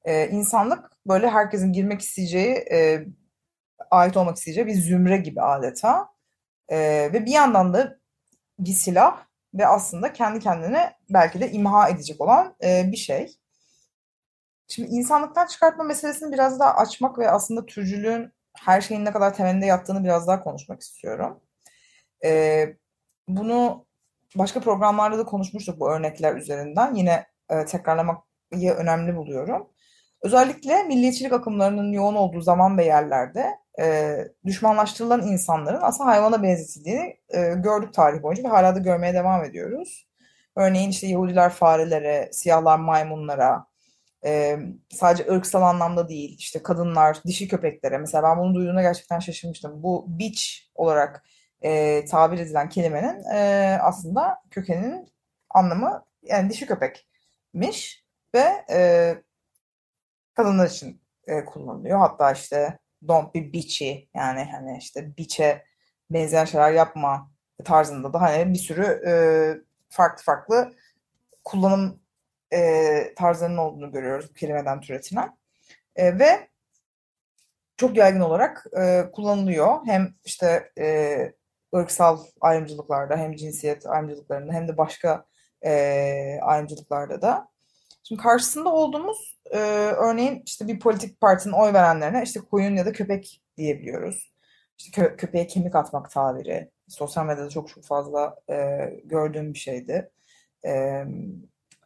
E, 0.06 0.28
insanlık 0.28 0.92
böyle 1.08 1.30
herkesin 1.30 1.74
girmek 1.74 2.02
isteyeceği, 2.02 2.56
e, 2.56 3.06
ait 3.92 4.18
olmak 4.18 4.38
isteyeceği 4.38 4.68
bir 4.68 4.74
zümre 4.74 5.18
gibi 5.18 5.42
adeta. 5.42 6.08
E, 6.70 6.78
ve 7.14 7.26
bir 7.26 7.32
yandan 7.32 7.74
da 7.74 8.00
bir 8.60 8.72
silah 8.72 9.33
ve 9.54 9.68
aslında 9.68 10.14
kendi 10.14 10.40
kendine 10.40 10.94
belki 11.10 11.42
de 11.42 11.52
imha 11.52 11.90
edecek 11.90 12.22
olan 12.22 12.56
e, 12.64 12.92
bir 12.92 12.98
şey. 12.98 13.38
Şimdi 14.68 14.90
insanlıktan 14.90 15.48
çıkartma 15.48 15.84
meselesini 15.84 16.34
biraz 16.34 16.60
daha 16.60 16.76
açmak 16.76 17.20
ve 17.20 17.32
aslında 17.32 17.66
türcülüğün 17.66 18.34
her 18.58 18.82
şeyin 18.82 19.06
ne 19.06 19.12
kadar 19.12 19.34
temelinde 19.34 19.66
yattığını 19.66 20.04
biraz 20.04 20.28
daha 20.28 20.44
konuşmak 20.44 20.82
istiyorum. 20.82 21.42
E, 22.26 22.66
bunu 23.28 23.86
başka 24.36 24.60
programlarda 24.60 25.18
da 25.18 25.26
konuşmuştuk 25.26 25.80
bu 25.80 25.92
örnekler 25.92 26.36
üzerinden. 26.36 26.96
Yine 26.96 27.28
e, 27.50 27.66
tekrarlamayı 27.66 28.72
önemli 28.78 29.16
buluyorum. 29.16 29.73
Özellikle 30.24 30.84
milliyetçilik 30.84 31.34
akımlarının 31.34 31.92
yoğun 31.92 32.16
olduğu 32.16 32.42
zaman 32.42 32.78
ve 32.78 32.86
yerlerde 32.86 33.46
e, 33.80 34.18
düşmanlaştırılan 34.46 35.28
insanların 35.28 35.80
aslında 35.82 36.10
hayvana 36.10 36.44
benzetildiğini 36.44 37.18
e, 37.30 37.54
gördük 37.56 37.94
tarih 37.94 38.24
boyunca 38.24 38.44
ve 38.44 38.48
hala 38.48 38.76
da 38.76 38.80
görmeye 38.80 39.14
devam 39.14 39.44
ediyoruz. 39.44 40.08
Örneğin 40.56 40.90
işte 40.90 41.08
Yahudiler 41.08 41.50
farelere, 41.50 42.30
siyahlar 42.32 42.80
maymunlara, 42.80 43.66
e, 44.26 44.60
sadece 44.92 45.32
ırksal 45.32 45.62
anlamda 45.62 46.10
değil, 46.10 46.36
işte 46.40 46.64
kadınlar, 46.64 47.18
dişi 47.28 47.48
köpeklere. 47.48 47.98
Mesela 47.98 48.24
ben 48.24 48.38
bunu 48.38 48.56
duyduğumda 48.56 48.82
gerçekten 48.82 49.20
şaşırmıştım. 49.20 49.84
Bu 49.84 50.06
bitch 50.08 50.44
olarak 50.76 51.24
e, 51.62 52.06
tabir 52.06 52.40
edilen 52.40 52.70
kelimenin 52.70 53.24
e, 53.34 53.78
aslında 53.82 54.38
kökeninin 54.52 55.08
anlamı 55.50 56.06
yani 56.24 56.50
dişi 56.50 56.66
köpekmiş 56.66 58.06
ve 58.36 58.46
e, 58.72 59.16
kadınlar 60.34 60.68
için 60.68 61.02
e, 61.28 61.46
kullanılıyor. 61.46 62.00
Hatta 62.00 62.32
işte 62.32 62.80
don't 63.08 63.36
be 63.36 63.54
bitchy 63.54 64.10
yani 64.16 64.44
hani 64.52 64.78
işte 64.78 65.18
bitch'e 65.18 65.66
benzeyen 66.10 66.46
şeyler 66.46 66.72
yapma 66.72 67.32
tarzında 67.66 68.14
da 68.14 68.22
hani 68.22 68.54
bir 68.54 68.60
sürü 68.60 68.84
e, 69.08 69.14
farklı 69.90 70.24
farklı 70.24 70.74
kullanım 71.44 72.00
e, 72.54 73.14
tarzlarının 73.16 73.58
olduğunu 73.58 73.92
görüyoruz 73.92 74.30
bu 74.30 74.34
kelimeden 74.34 74.82
türetilen. 74.82 75.38
E, 75.96 76.20
ve 76.20 76.48
çok 77.78 77.98
yaygın 77.98 78.20
olarak 78.20 78.66
e, 78.78 79.12
kullanılıyor. 79.14 79.80
Hem 79.86 80.16
işte 80.26 80.72
e, 80.80 81.34
ırksal 81.76 82.20
ayrımcılıklarda 82.42 83.18
hem 83.18 83.36
cinsiyet 83.36 83.86
ayrımcılıklarında 83.86 84.54
hem 84.54 84.68
de 84.68 84.78
başka 84.78 85.26
e, 85.66 86.40
ayrımcılıklarda 86.42 87.22
da. 87.22 87.53
Şimdi 88.04 88.22
karşısında 88.22 88.70
olduğumuz 88.74 89.40
e, 89.52 89.58
örneğin 89.98 90.44
işte 90.46 90.68
bir 90.68 90.80
politik 90.80 91.22
partinin 91.22 91.54
oy 91.54 91.74
verenlerine 91.74 92.24
işte 92.24 92.40
koyun 92.40 92.76
ya 92.76 92.86
da 92.86 92.92
köpek 92.92 93.42
diyebiliyoruz. 93.58 94.34
İşte 94.80 94.92
kö 95.02 95.18
köpeğe 95.18 95.48
kemik 95.48 95.76
atmak 95.76 96.12
tabiri. 96.12 96.72
Sosyal 96.88 97.26
medyada 97.26 97.50
çok 97.50 97.70
çok 97.70 97.86
fazla 97.86 98.36
e, 98.50 98.88
gördüğüm 99.06 99.54
bir 99.54 99.60
şeydi. 99.60 100.12
E, 100.66 101.04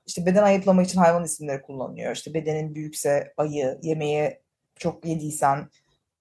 işte 0.07 0.25
beden 0.25 0.43
ayıplamak 0.43 0.85
için 0.85 0.99
hayvan 0.99 1.23
isimleri 1.23 1.61
kullanılıyor. 1.61 2.15
İşte 2.15 2.33
bedenin 2.33 2.75
büyükse 2.75 3.33
ayı, 3.37 3.79
yemeği 3.81 4.39
çok 4.75 5.05
yediysen 5.05 5.69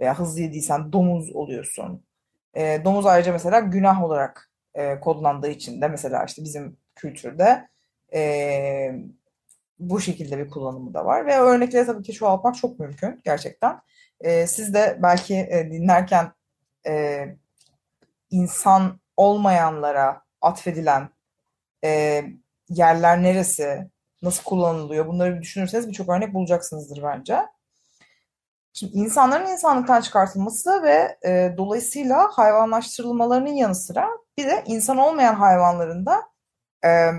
veya 0.01 0.19
hızlı 0.19 0.41
yediysen 0.41 0.93
domuz 0.93 1.33
oluyorsun. 1.37 2.05
E, 2.55 2.85
domuz 2.85 3.07
ayrıca 3.07 3.33
mesela 3.33 3.61
günah 3.61 4.03
olarak 4.05 4.51
e, 4.75 5.01
kodlandığı 5.01 5.51
için 5.51 5.81
de 5.83 5.89
mesela 5.89 6.25
işte 6.25 6.45
bizim 6.45 6.77
kültürde 6.95 7.69
e, 8.15 8.93
bu 9.79 10.01
şekilde 10.01 10.39
bir 10.39 10.51
kullanımı 10.51 10.95
da 10.95 11.05
var. 11.05 11.27
Ve 11.27 11.39
örnekleri 11.39 11.87
tabii 11.87 12.03
ki 12.03 12.13
çoğaltmak 12.13 12.57
çok 12.57 12.81
mümkün 12.81 13.21
gerçekten. 13.25 13.81
E, 14.21 14.47
siz 14.47 14.75
de 14.75 14.99
belki 15.03 15.35
e, 15.35 15.71
dinlerken 15.71 16.33
e, 16.87 17.27
insan 18.31 19.01
olmayanlara 19.17 20.23
atfedilen 20.41 21.09
e, 21.85 22.23
yerler 22.69 23.23
neresi, 23.23 23.91
nasıl 24.23 24.45
kullanılıyor 24.45 25.07
bunları 25.07 25.37
bir 25.37 25.43
düşünürseniz 25.43 25.89
birçok 25.89 26.09
örnek 26.09 26.35
bulacaksınızdır 26.35 27.03
bence. 27.03 27.39
Şimdi 28.73 28.93
insanların 28.93 29.47
insanlıktan 29.47 30.01
çıkartılması 30.01 30.83
ve 30.83 31.19
e, 31.27 31.55
dolayısıyla 31.57 32.29
hayvanlaştırılmalarının 32.33 33.53
yanı 33.53 33.75
sıra 33.75 34.09
bir 34.39 34.47
de 34.47 34.65
insan 34.67 34.97
olmayan 34.97 35.35
hayvanların 35.35 36.07
da 36.07 36.23
e, 36.85 37.11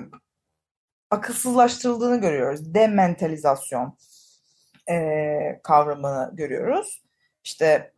akılsızlaştırıldığını 1.11 2.21
görüyoruz. 2.21 2.73
Dementalizasyon 2.73 3.97
e, 4.89 5.59
kavramını 5.63 6.31
görüyoruz. 6.33 7.03
İşte 7.43 7.91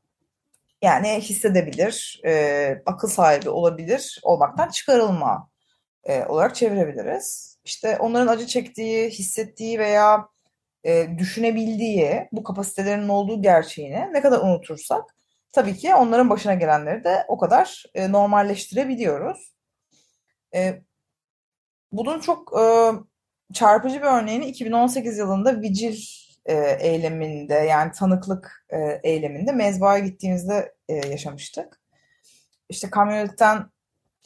yani 0.81 1.19
hissedebilir, 1.21 2.21
e, 2.25 2.81
akıl 2.85 3.07
sahibi 3.07 3.49
olabilir, 3.49 4.19
olmaktan 4.23 4.69
çıkarılma 4.69 5.49
e, 6.03 6.25
olarak 6.25 6.55
çevirebiliriz. 6.55 7.57
İşte 7.65 7.97
onların 7.97 8.27
acı 8.27 8.47
çektiği, 8.47 9.09
hissettiği 9.09 9.79
veya 9.79 10.27
e, 10.83 11.17
düşünebildiği 11.17 12.27
bu 12.31 12.43
kapasitelerinin 12.43 13.09
olduğu 13.09 13.41
gerçeğini 13.41 14.13
ne 14.13 14.21
kadar 14.21 14.39
unutursak 14.39 15.15
tabii 15.51 15.77
ki 15.77 15.95
onların 15.95 16.29
başına 16.29 16.53
gelenleri 16.53 17.03
de 17.03 17.25
o 17.27 17.37
kadar 17.37 17.83
e, 17.93 18.11
normalleştirebiliyoruz. 18.11 19.53
E, 20.55 20.81
bunun 21.91 22.19
çok 22.19 22.60
e, 22.60 22.91
çarpıcı 23.53 23.98
bir 24.01 24.05
örneğini 24.05 24.46
2018 24.46 25.17
yılında 25.17 25.62
Vigil 25.62 25.98
e, 26.46 26.55
eyleminde 26.79 27.53
yani 27.53 27.91
tanıklık 27.91 28.65
e, 28.69 29.00
eyleminde 29.03 29.51
mezbahaya 29.51 30.00
gittiğimizde 30.00 30.75
e, 30.89 30.96
yaşamıştık. 30.96 31.79
İşte 32.69 32.89
kamyonetten 32.89 33.65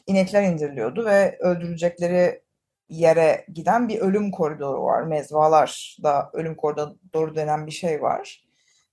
inekler 0.06 0.42
indiriliyordu 0.42 1.04
ve 1.04 1.38
öldürülecekleri 1.40 2.42
yere 2.88 3.46
giden 3.54 3.88
bir 3.88 4.00
ölüm 4.00 4.30
koridoru 4.30 4.82
var. 4.82 5.02
Mezbahalarda 5.02 6.30
ölüm 6.32 6.54
koridoru 6.54 7.36
denen 7.36 7.66
bir 7.66 7.72
şey 7.72 8.02
var. 8.02 8.44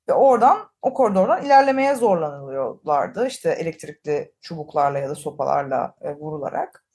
Ve 0.10 0.14
oradan, 0.14 0.70
o 0.82 0.94
koridordan 0.94 1.46
ilerlemeye 1.46 1.96
zorlanılıyorlardı. 1.96 3.28
İşte 3.28 3.50
elektrikli 3.50 4.32
çubuklarla 4.42 5.00
ya 5.00 5.10
da 5.10 5.16
sopalarla 5.16 5.96
e, 6.02 6.16
vurularak. 6.16 6.86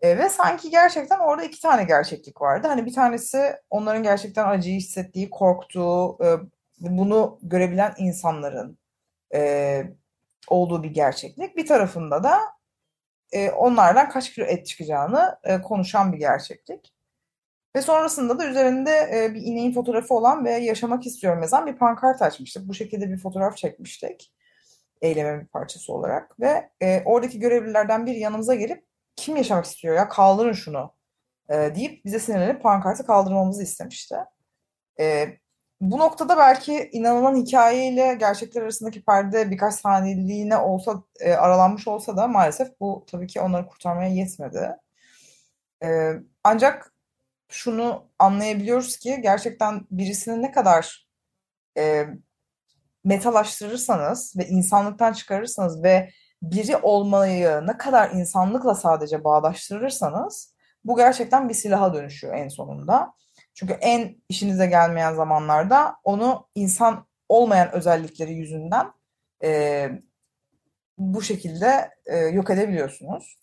E, 0.00 0.18
ve 0.18 0.28
sanki 0.28 0.70
gerçekten 0.70 1.18
orada 1.18 1.44
iki 1.44 1.60
tane 1.60 1.84
gerçeklik 1.84 2.40
vardı. 2.40 2.66
Hani 2.68 2.86
bir 2.86 2.92
tanesi 2.92 3.56
onların 3.70 4.02
gerçekten 4.02 4.48
acıyı 4.48 4.76
hissettiği, 4.76 5.30
korktuğu, 5.30 6.18
e, 6.24 6.26
bunu 6.80 7.38
görebilen 7.42 7.94
insanların 7.98 8.78
e, 9.34 9.82
olduğu 10.48 10.82
bir 10.82 10.90
gerçeklik. 10.90 11.56
Bir 11.56 11.66
tarafında 11.66 12.24
da 12.24 12.40
e, 13.32 13.50
onlardan 13.50 14.08
kaç 14.08 14.32
kilo 14.32 14.44
et 14.44 14.66
çıkacağını 14.66 15.38
e, 15.44 15.60
konuşan 15.60 16.12
bir 16.12 16.18
gerçeklik. 16.18 16.94
Ve 17.76 17.82
sonrasında 17.82 18.38
da 18.38 18.46
üzerinde 18.46 19.10
e, 19.14 19.34
bir 19.34 19.42
ineğin 19.42 19.74
fotoğrafı 19.74 20.14
olan 20.14 20.44
ve 20.44 20.50
yaşamak 20.52 21.06
istiyorum 21.06 21.42
yazan 21.42 21.66
bir 21.66 21.76
pankart 21.76 22.22
açmıştık. 22.22 22.68
Bu 22.68 22.74
şekilde 22.74 23.10
bir 23.10 23.18
fotoğraf 23.18 23.56
çekmiştik. 23.56 24.32
Eylemin 25.02 25.40
bir 25.40 25.46
parçası 25.46 25.92
olarak. 25.92 26.40
Ve 26.40 26.70
e, 26.80 27.02
oradaki 27.04 27.38
görevlilerden 27.40 28.06
biri 28.06 28.18
yanımıza 28.18 28.54
gelip 28.54 28.87
kim 29.18 29.36
yaşamak 29.36 29.64
istiyor 29.64 29.96
ya 29.96 30.08
kaldırın 30.08 30.52
şunu 30.52 30.94
e, 31.48 31.54
deyip 31.74 32.04
bize 32.04 32.18
sinirlenip 32.18 32.62
pankartı 32.62 33.06
kaldırmamızı 33.06 33.62
istemişti. 33.62 34.16
E, 35.00 35.28
bu 35.80 35.98
noktada 35.98 36.36
belki 36.36 36.90
inanılan 36.92 37.36
hikayeyle 37.36 38.14
gerçekler 38.14 38.62
arasındaki 38.62 39.04
perde 39.04 39.50
birkaç 39.50 39.74
saniyeliğine 39.74 40.56
olsa 40.56 41.02
e, 41.20 41.32
aralanmış 41.32 41.88
olsa 41.88 42.16
da 42.16 42.28
maalesef 42.28 42.80
bu 42.80 43.04
tabii 43.10 43.26
ki 43.26 43.40
onları 43.40 43.66
kurtarmaya 43.66 44.08
yetmedi. 44.08 44.76
E, 45.84 46.12
ancak 46.44 46.92
şunu 47.48 48.10
anlayabiliyoruz 48.18 48.96
ki 48.96 49.18
gerçekten 49.22 49.86
birisini 49.90 50.42
ne 50.42 50.52
kadar 50.52 51.08
e, 51.78 52.06
metalaştırırsanız 53.04 54.34
ve 54.38 54.46
insanlıktan 54.46 55.12
çıkarırsanız 55.12 55.82
ve 55.82 56.10
biri 56.42 56.76
olmayı 56.76 57.66
ne 57.66 57.78
kadar 57.78 58.10
insanlıkla 58.10 58.74
sadece 58.74 59.24
bağdaştırırsanız 59.24 60.54
bu 60.84 60.96
gerçekten 60.96 61.48
bir 61.48 61.54
silaha 61.54 61.94
dönüşüyor 61.94 62.34
en 62.34 62.48
sonunda. 62.48 63.12
Çünkü 63.54 63.72
en 63.72 64.16
işinize 64.28 64.66
gelmeyen 64.66 65.14
zamanlarda 65.14 65.96
onu 66.04 66.48
insan 66.54 67.06
olmayan 67.28 67.72
özellikleri 67.72 68.34
yüzünden 68.34 68.92
e, 69.44 69.90
bu 70.98 71.22
şekilde 71.22 71.90
e, 72.06 72.16
yok 72.16 72.50
edebiliyorsunuz. 72.50 73.38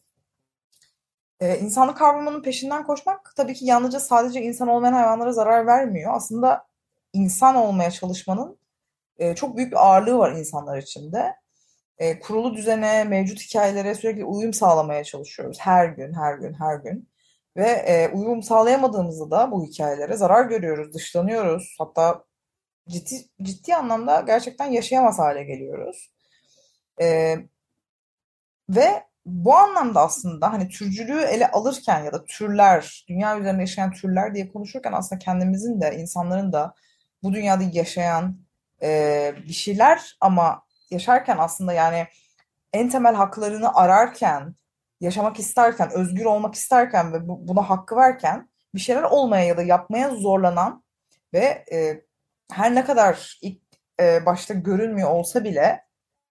E, 1.40 1.60
insanlık 1.60 1.98
kavramının 1.98 2.42
peşinden 2.42 2.84
koşmak 2.84 3.34
tabii 3.36 3.54
ki 3.54 3.66
yalnızca 3.66 4.00
sadece 4.00 4.42
insan 4.42 4.68
olmayan 4.68 4.94
hayvanlara 4.94 5.32
zarar 5.32 5.68
vermiyor. 5.68 6.14
Aslında 6.16 6.68
insan 7.14 7.56
olmaya 7.56 7.92
çalışmanın 7.92 8.60
e, 9.18 9.36
çok 9.36 9.58
büyük 9.58 9.72
bir 9.72 9.88
ağırlığı 9.88 10.18
var 10.18 10.32
insanlar 10.32 10.78
içinde. 10.78 11.36
E, 11.98 12.20
kurulu 12.20 12.56
düzene, 12.56 13.04
mevcut 13.04 13.40
hikayelere 13.40 13.96
sürekli 13.96 14.26
uyum 14.26 14.54
sağlamaya 14.54 15.04
çalışıyoruz. 15.04 15.58
Her 15.60 15.86
gün, 15.86 16.14
her 16.14 16.34
gün, 16.36 16.54
her 16.54 16.76
gün. 16.76 17.10
Ve 17.58 17.70
e, 17.70 18.10
uyum 18.14 18.44
sağlayamadığımızda 18.44 19.32
da 19.32 19.52
bu 19.52 19.66
hikayelere 19.66 20.18
zarar 20.18 20.46
görüyoruz, 20.46 20.94
dışlanıyoruz. 20.94 21.76
Hatta 21.80 22.24
ciddi, 22.90 23.16
ciddi 23.42 23.76
anlamda 23.76 24.22
gerçekten 24.22 24.66
yaşayamaz 24.66 25.20
hale 25.20 25.44
geliyoruz. 25.44 26.12
E, 27.02 27.38
ve 28.70 29.04
bu 29.26 29.56
anlamda 29.56 30.02
aslında 30.02 30.54
hani 30.54 30.70
türcülüğü 30.70 31.22
ele 31.22 31.52
alırken 31.52 32.04
ya 32.04 32.14
da 32.14 32.26
türler, 32.26 33.06
dünya 33.10 33.40
üzerinde 33.40 33.62
yaşayan 33.62 33.92
türler 33.92 34.36
diye 34.36 34.52
konuşurken 34.52 34.94
aslında 34.94 35.20
kendimizin 35.20 35.82
de 35.82 35.96
insanların 35.98 36.54
da 36.54 36.74
bu 37.24 37.34
dünyada 37.34 37.64
yaşayan 37.74 38.38
e, 38.82 39.34
bir 39.48 39.54
şeyler 39.54 40.18
ama 40.22 40.65
yaşarken 40.92 41.38
aslında 41.38 41.74
yani 41.74 42.08
en 42.74 42.90
temel 42.90 43.16
haklarını 43.16 43.76
ararken, 43.76 44.56
yaşamak 45.02 45.40
isterken, 45.40 45.92
özgür 45.94 46.26
olmak 46.26 46.56
isterken 46.56 47.14
ve 47.14 47.28
bu, 47.28 47.48
buna 47.48 47.70
hakkı 47.70 47.96
verken 47.96 48.50
bir 48.76 48.80
şeyler 48.80 49.04
olmaya 49.04 49.46
ya 49.46 49.58
da 49.58 49.62
yapmaya 49.62 50.10
zorlanan 50.10 50.84
ve 51.34 51.66
e, 51.72 52.04
her 52.52 52.76
ne 52.76 52.86
kadar 52.86 53.40
ilk 53.42 53.62
e, 54.00 54.26
başta 54.26 54.54
görünmüyor 54.54 55.10
olsa 55.10 55.44
bile 55.44 55.86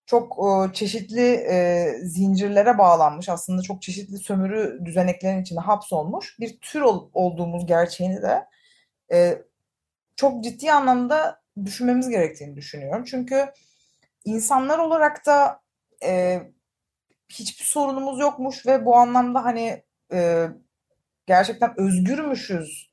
çok 0.07 0.39
e, 0.39 0.73
çeşitli 0.73 1.47
e, 1.51 1.87
zincirlere 2.03 2.79
bağlanmış 2.79 3.29
aslında 3.29 3.63
çok 3.63 3.83
çeşitli 3.83 4.19
sömürü 4.19 4.81
düzeneklerinin 4.85 5.43
içinde 5.43 5.61
hapsolmuş 5.61 6.37
bir 6.41 6.59
tür 6.61 6.81
ol, 6.81 7.11
olduğumuz 7.13 7.67
gerçeğini 7.67 8.23
de 8.23 8.47
e, 9.13 9.39
çok 10.17 10.45
ciddi 10.45 10.73
anlamda 10.73 11.41
düşünmemiz 11.65 12.09
gerektiğini 12.09 12.57
düşünüyorum. 12.57 13.05
Çünkü 13.05 13.47
insanlar 14.25 14.79
olarak 14.79 15.27
da 15.27 15.61
e, 16.05 16.43
hiçbir 17.29 17.65
sorunumuz 17.65 18.21
yokmuş 18.21 18.67
ve 18.67 18.85
bu 18.85 18.97
anlamda 18.97 19.45
hani 19.45 19.85
e, 20.13 20.49
gerçekten 21.27 21.81
özgürmüşüz 21.81 22.91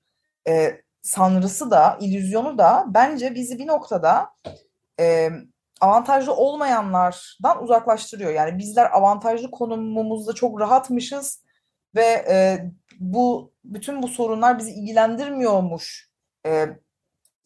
e, 0.47 0.81
sanrısı 1.01 1.71
da, 1.71 1.97
illüzyonu 2.01 2.57
da 2.57 2.85
bence 2.87 3.35
bizi 3.35 3.59
bir 3.59 3.67
noktada 3.67 4.29
e, 4.99 5.29
avantajlı 5.81 6.35
olmayanlardan 6.35 7.63
uzaklaştırıyor. 7.63 8.31
Yani 8.31 8.57
bizler 8.57 8.91
avantajlı 8.91 9.51
konumumuzda 9.51 10.33
çok 10.33 10.61
rahatmışız 10.61 11.43
ve 11.95 12.25
e, 12.29 12.65
bu 12.99 13.53
bütün 13.63 14.03
bu 14.03 14.07
sorunlar 14.07 14.59
bizi 14.59 14.71
ilgilendirmiyormuş 14.71 16.09
e, 16.45 16.65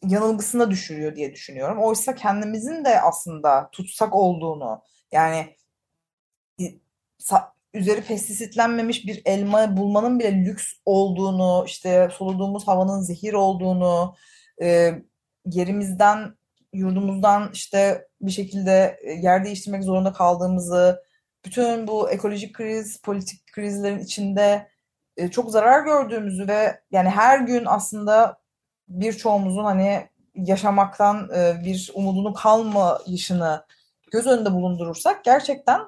yanılgısına 0.04 0.70
düşürüyor 0.70 1.16
diye 1.16 1.32
düşünüyorum. 1.32 1.78
Oysa 1.78 2.14
kendimizin 2.14 2.84
de 2.84 3.00
aslında 3.00 3.68
tutsak 3.72 4.14
olduğunu 4.14 4.82
yani 5.12 5.56
üzeri 7.76 8.00
pestisitlenmemiş 8.00 9.06
bir 9.06 9.22
elma 9.24 9.76
bulmanın 9.76 10.18
bile 10.18 10.44
lüks 10.44 10.64
olduğunu, 10.84 11.64
işte 11.66 12.08
soluduğumuz 12.12 12.68
havanın 12.68 13.00
zehir 13.00 13.32
olduğunu, 13.32 14.14
e, 14.62 14.94
yerimizden, 15.46 16.34
yurdumuzdan 16.72 17.50
işte 17.52 18.08
bir 18.20 18.30
şekilde 18.30 19.00
yer 19.22 19.44
değiştirmek 19.44 19.84
zorunda 19.84 20.12
kaldığımızı, 20.12 21.02
bütün 21.44 21.86
bu 21.86 22.10
ekolojik 22.10 22.54
kriz, 22.54 23.02
politik 23.02 23.52
krizlerin 23.52 23.98
içinde 23.98 24.68
e, 25.16 25.30
çok 25.30 25.50
zarar 25.50 25.84
gördüğümüzü 25.84 26.48
ve 26.48 26.80
yani 26.90 27.08
her 27.08 27.38
gün 27.40 27.64
aslında 27.66 28.38
birçoğumuzun 28.88 29.64
hani 29.64 30.08
yaşamaktan 30.34 31.30
e, 31.36 31.64
bir 31.64 31.90
umudunu 31.94 32.34
kalmayışını 32.34 33.66
göz 34.12 34.26
önünde 34.26 34.52
bulundurursak 34.52 35.24
gerçekten 35.24 35.80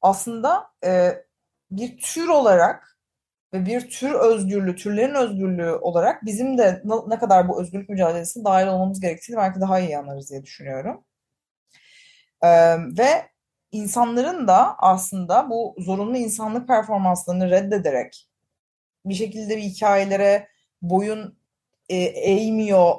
aslında 0.00 0.66
e, 0.84 1.22
bir 1.70 1.98
tür 1.98 2.28
olarak 2.28 2.98
ve 3.52 3.66
bir 3.66 3.90
tür 3.90 4.12
özgürlüğü, 4.12 4.76
türlerin 4.76 5.14
özgürlüğü 5.14 5.72
olarak 5.72 6.24
bizim 6.24 6.58
de 6.58 6.82
ne 7.08 7.18
kadar 7.18 7.48
bu 7.48 7.60
özgürlük 7.60 7.88
mücadelesine 7.88 8.44
dahil 8.44 8.66
olmamız 8.66 9.00
gerektiğini 9.00 9.36
belki 9.36 9.60
daha 9.60 9.80
iyi 9.80 9.98
anlarız 9.98 10.30
diye 10.30 10.42
düşünüyorum. 10.42 11.04
Ee, 12.42 12.76
ve 12.98 13.28
insanların 13.72 14.48
da 14.48 14.74
aslında 14.78 15.50
bu 15.50 15.74
zorunlu 15.78 16.16
insanlık 16.16 16.68
performanslarını 16.68 17.50
reddederek 17.50 18.28
bir 19.04 19.14
şekilde 19.14 19.56
bir 19.56 19.62
hikayelere 19.62 20.48
boyun 20.82 21.41
e, 21.88 21.96
eğmiyor 21.96 22.94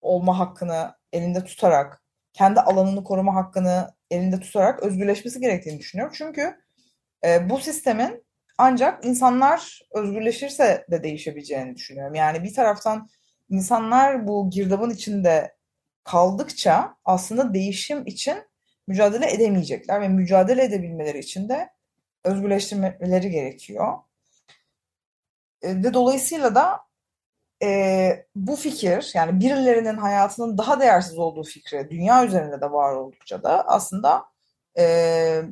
olma 0.00 0.38
hakkını 0.38 0.94
elinde 1.12 1.44
tutarak, 1.44 2.02
kendi 2.32 2.60
alanını 2.60 3.04
koruma 3.04 3.34
hakkını 3.34 3.94
elinde 4.10 4.40
tutarak 4.40 4.82
özgürleşmesi 4.82 5.40
gerektiğini 5.40 5.78
düşünüyorum. 5.78 6.14
Çünkü 6.18 6.56
e, 7.24 7.50
bu 7.50 7.58
sistemin 7.58 8.24
ancak 8.58 9.04
insanlar 9.04 9.80
özgürleşirse 9.94 10.86
de 10.90 11.02
değişebileceğini 11.02 11.76
düşünüyorum. 11.76 12.14
Yani 12.14 12.44
bir 12.44 12.54
taraftan 12.54 13.08
insanlar 13.50 14.26
bu 14.26 14.50
girdabın 14.50 14.90
içinde 14.90 15.56
kaldıkça 16.04 16.96
aslında 17.04 17.54
değişim 17.54 18.06
için 18.06 18.36
mücadele 18.86 19.30
edemeyecekler 19.32 20.00
ve 20.00 20.08
mücadele 20.08 20.64
edebilmeleri 20.64 21.18
için 21.18 21.48
de 21.48 21.70
özgürleştirmeleri 22.24 23.30
gerekiyor. 23.30 23.98
E, 25.62 25.82
ve 25.82 25.94
dolayısıyla 25.94 26.54
da 26.54 26.80
e, 27.64 28.26
bu 28.36 28.56
fikir 28.56 29.10
yani 29.14 29.40
birilerinin 29.40 29.96
hayatının 29.96 30.58
daha 30.58 30.80
değersiz 30.80 31.18
olduğu 31.18 31.42
fikri 31.42 31.90
dünya 31.90 32.26
üzerinde 32.26 32.60
de 32.60 32.72
var 32.72 32.94
oldukça 32.94 33.42
da 33.42 33.68
aslında 33.68 34.24
e, 34.78 35.42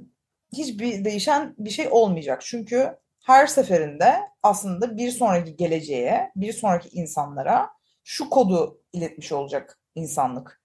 hiçbir 0.52 1.04
değişen 1.04 1.54
bir 1.58 1.70
şey 1.70 1.88
olmayacak. 1.90 2.42
Çünkü 2.44 2.98
her 3.24 3.46
seferinde 3.46 4.16
aslında 4.42 4.96
bir 4.96 5.10
sonraki 5.10 5.56
geleceğe, 5.56 6.32
bir 6.36 6.52
sonraki 6.52 6.88
insanlara 6.88 7.70
şu 8.04 8.30
kodu 8.30 8.80
iletmiş 8.92 9.32
olacak 9.32 9.78
insanlık. 9.94 10.62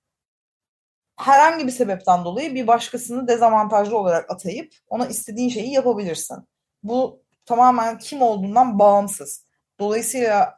Herhangi 1.18 1.68
bir 1.68 1.72
sebepten 1.72 2.26
dolayı 2.26 2.56
bir 2.56 2.68
başkasını 2.68 3.28
dezavantajlı 3.28 3.98
olarak 3.98 4.32
atayıp 4.32 4.74
ona 4.88 5.08
istediğin 5.08 5.50
şeyi 5.50 5.72
yapabilirsin. 5.72 6.38
Bu 6.84 7.24
tamamen 7.46 7.98
kim 7.98 8.22
olduğundan 8.22 8.80
bağımsız. 8.80 9.46
Dolayısıyla 9.80 10.57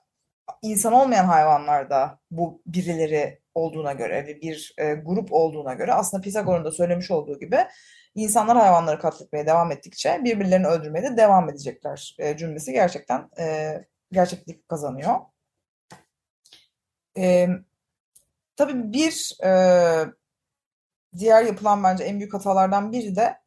insan 0.61 0.93
olmayan 0.93 1.25
hayvanlarda 1.25 2.19
bu 2.31 2.61
birileri 2.65 3.41
olduğuna 3.55 3.93
göre 3.93 4.27
ve 4.27 4.41
bir 4.41 4.73
e, 4.77 4.93
grup 4.93 5.33
olduğuna 5.33 5.73
göre 5.73 5.93
aslında 5.93 6.23
Pisagor'un 6.23 6.65
da 6.65 6.71
söylemiş 6.71 7.11
olduğu 7.11 7.39
gibi 7.39 7.57
insanlar 8.15 8.57
hayvanları 8.57 8.99
katletmeye 8.99 9.45
devam 9.45 9.71
ettikçe 9.71 10.21
birbirlerini 10.23 10.67
öldürmeye 10.67 11.03
de 11.03 11.17
devam 11.17 11.49
edecekler 11.49 12.15
e, 12.19 12.37
cümlesi 12.37 12.73
gerçekten 12.73 13.29
e, 13.39 13.75
gerçeklik 14.11 14.69
kazanıyor. 14.69 15.15
E, 17.17 17.47
tabii 18.55 18.93
bir 18.93 19.37
e, 19.43 19.51
diğer 21.17 21.43
yapılan 21.43 21.83
bence 21.83 22.03
en 22.03 22.19
büyük 22.19 22.33
hatalardan 22.33 22.91
biri 22.91 23.15
de 23.15 23.37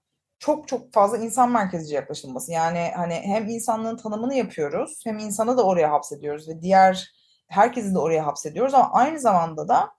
çok 0.43 0.69
çok 0.69 0.93
fazla 0.93 1.19
insan 1.19 1.51
merkezci 1.51 1.95
yaklaşılması. 1.95 2.53
Yani 2.53 2.91
hani 2.97 3.15
hem 3.15 3.49
insanlığın 3.49 3.97
tanımını 3.97 4.35
yapıyoruz 4.35 5.01
hem 5.05 5.19
insanı 5.19 5.59
da 5.59 5.63
oraya 5.63 5.91
hapsediyoruz 5.91 6.49
ve 6.49 6.63
diğer 6.63 7.13
herkesi 7.49 7.95
de 7.95 7.99
oraya 7.99 8.27
hapsediyoruz 8.27 8.75
ama 8.75 8.93
aynı 8.93 9.21
zamanda 9.21 9.69
da 9.69 9.93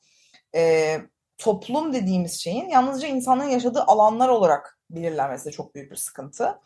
e, 0.56 0.98
toplum 1.38 1.94
dediğimiz 1.94 2.40
şeyin 2.40 2.70
yalnızca 2.70 3.08
insanların 3.08 3.50
yaşadığı 3.50 3.84
alanlar 3.84 4.30
olarak 4.30 4.80
belirlenmesi 4.90 5.46
de 5.46 5.52
çok 5.52 5.76
büyük 5.76 5.92
bir 5.92 5.96
sıkıntı. 5.96 6.60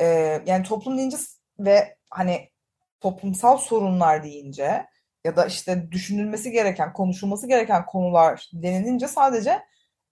E, 0.00 0.06
yani 0.46 0.64
toplum 0.64 0.98
deyince 0.98 1.16
ve 1.58 1.96
hani 2.10 2.50
toplumsal 3.00 3.56
sorunlar 3.58 4.24
deyince 4.24 4.86
ya 5.24 5.36
da 5.36 5.46
işte 5.46 5.90
düşünülmesi 5.90 6.50
gereken, 6.50 6.92
konuşulması 6.92 7.46
gereken 7.48 7.86
konular 7.86 8.50
denilince 8.52 9.08
sadece 9.08 9.62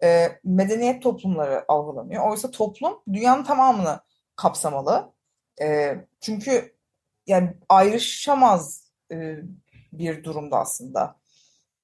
e, 0.02 0.38
medeniyet 0.44 1.02
toplumları 1.02 1.64
algılanıyor. 1.68 2.30
Oysa 2.30 2.50
toplum 2.50 3.02
dünyanın 3.12 3.44
tamamını 3.44 4.00
kapsamalı. 4.36 5.12
E, 5.62 5.96
çünkü 6.20 6.76
yani 7.26 7.56
ayrışamaz 7.68 8.90
e, 9.12 9.36
bir 9.92 10.24
durumda 10.24 10.58
aslında. 10.58 11.16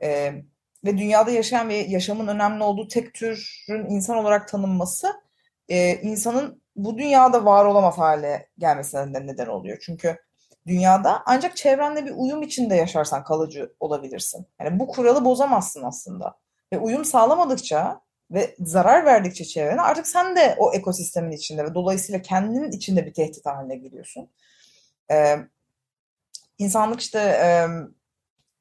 E, 0.03 0.33
ve 0.85 0.99
dünyada 0.99 1.31
yaşayan 1.31 1.69
ve 1.69 1.75
yaşamın 1.77 2.29
önemli 2.29 2.65
olduğu 2.65 2.89
tek 2.89 3.15
türün 3.15 3.91
insan 3.91 4.17
olarak 4.17 4.49
tanınması 4.49 5.13
e, 5.69 5.95
insanın 5.95 6.63
bu 6.77 6.99
dünyada 6.99 7.45
var 7.45 7.65
olamaz 7.65 7.99
hale 7.99 8.49
gelmesine 8.59 9.27
neden 9.27 9.47
oluyor. 9.47 9.79
Çünkü 9.81 10.17
dünyada 10.67 11.23
ancak 11.27 11.57
çevrenle 11.57 12.07
bir 12.07 12.13
uyum 12.17 12.43
içinde 12.43 12.75
yaşarsan 12.75 13.25
kalıcı 13.25 13.75
olabilirsin. 13.81 14.47
Yani 14.61 14.79
bu 14.81 14.87
kuralı 14.87 15.25
bozamazsın 15.25 15.83
aslında. 15.83 16.39
Ve 16.73 16.79
uyum 16.79 17.05
sağlamadıkça 17.05 18.01
ve 18.31 18.57
zarar 18.59 19.05
verdikçe 19.05 19.45
çevrene 19.45 19.81
artık 19.81 20.07
sen 20.07 20.37
de 20.37 20.55
o 20.59 20.75
ekosistemin 20.75 21.33
içinde 21.33 21.65
ve 21.65 21.75
dolayısıyla 21.75 22.23
kendinin 22.23 22.73
içinde 22.73 23.07
bir 23.07 23.15
tehdit 23.15 23.47
haline 23.47 23.77
geliyorsun. 23.77 24.31
Ee, 25.11 25.37
insanlık 26.59 27.01
işte 27.01 27.19
e, 27.19 27.69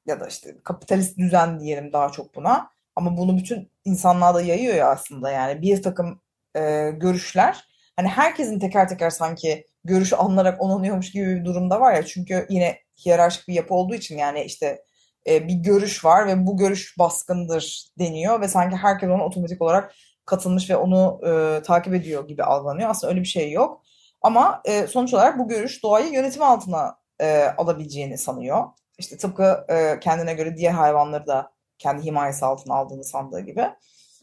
ya 0.06 0.20
da 0.20 0.26
işte 0.26 0.56
kapitalist 0.64 1.18
düzen 1.18 1.60
diyelim 1.60 1.92
daha 1.92 2.12
çok 2.12 2.34
buna. 2.34 2.70
Ama 2.96 3.16
bunu 3.16 3.36
bütün 3.36 3.70
insanlığa 3.84 4.34
da 4.34 4.40
yayıyor 4.42 4.74
ya 4.74 4.90
aslında 4.90 5.30
yani 5.30 5.62
bir 5.62 5.82
takım 5.82 6.20
e, 6.56 6.90
görüşler 6.90 7.64
hani 7.96 8.08
herkesin 8.08 8.58
teker 8.58 8.88
teker 8.88 9.10
sanki 9.10 9.66
görüşü 9.84 10.16
alınarak 10.16 10.62
onanıyormuş 10.62 11.12
gibi 11.12 11.36
bir 11.36 11.44
durumda 11.44 11.80
var 11.80 11.94
ya 11.94 12.06
çünkü 12.06 12.46
yine 12.50 12.78
hiyerarşik 13.06 13.48
bir 13.48 13.54
yapı 13.54 13.74
olduğu 13.74 13.94
için 13.94 14.18
yani 14.18 14.42
işte 14.42 14.84
e, 15.28 15.48
bir 15.48 15.54
görüş 15.54 16.04
var 16.04 16.26
ve 16.26 16.46
bu 16.46 16.56
görüş 16.56 16.98
baskındır 16.98 17.86
deniyor 17.98 18.40
ve 18.40 18.48
sanki 18.48 18.76
herkes 18.76 19.10
ona 19.10 19.24
otomatik 19.24 19.62
olarak 19.62 19.94
katılmış 20.24 20.70
ve 20.70 20.76
onu 20.76 21.20
e, 21.26 21.62
takip 21.62 21.94
ediyor 21.94 22.28
gibi 22.28 22.44
algılanıyor. 22.44 22.90
Aslında 22.90 23.10
öyle 23.10 23.20
bir 23.20 23.26
şey 23.26 23.52
yok. 23.52 23.82
Ama 24.22 24.62
e, 24.64 24.86
sonuç 24.86 25.14
olarak 25.14 25.38
bu 25.38 25.48
görüş 25.48 25.82
doğayı 25.82 26.12
yönetim 26.12 26.42
altına 26.42 26.98
e, 27.20 27.44
alabileceğini 27.44 28.18
sanıyor. 28.18 28.64
İşte 28.98 29.16
tıpkı 29.16 29.66
e, 29.68 30.00
kendine 30.00 30.34
göre 30.34 30.56
diğer 30.56 30.72
hayvanları 30.72 31.26
da 31.26 31.52
kendi 31.78 32.04
himayesi 32.04 32.44
altına 32.44 32.74
aldığını 32.74 33.04
sandığı 33.04 33.40
gibi. 33.40 33.70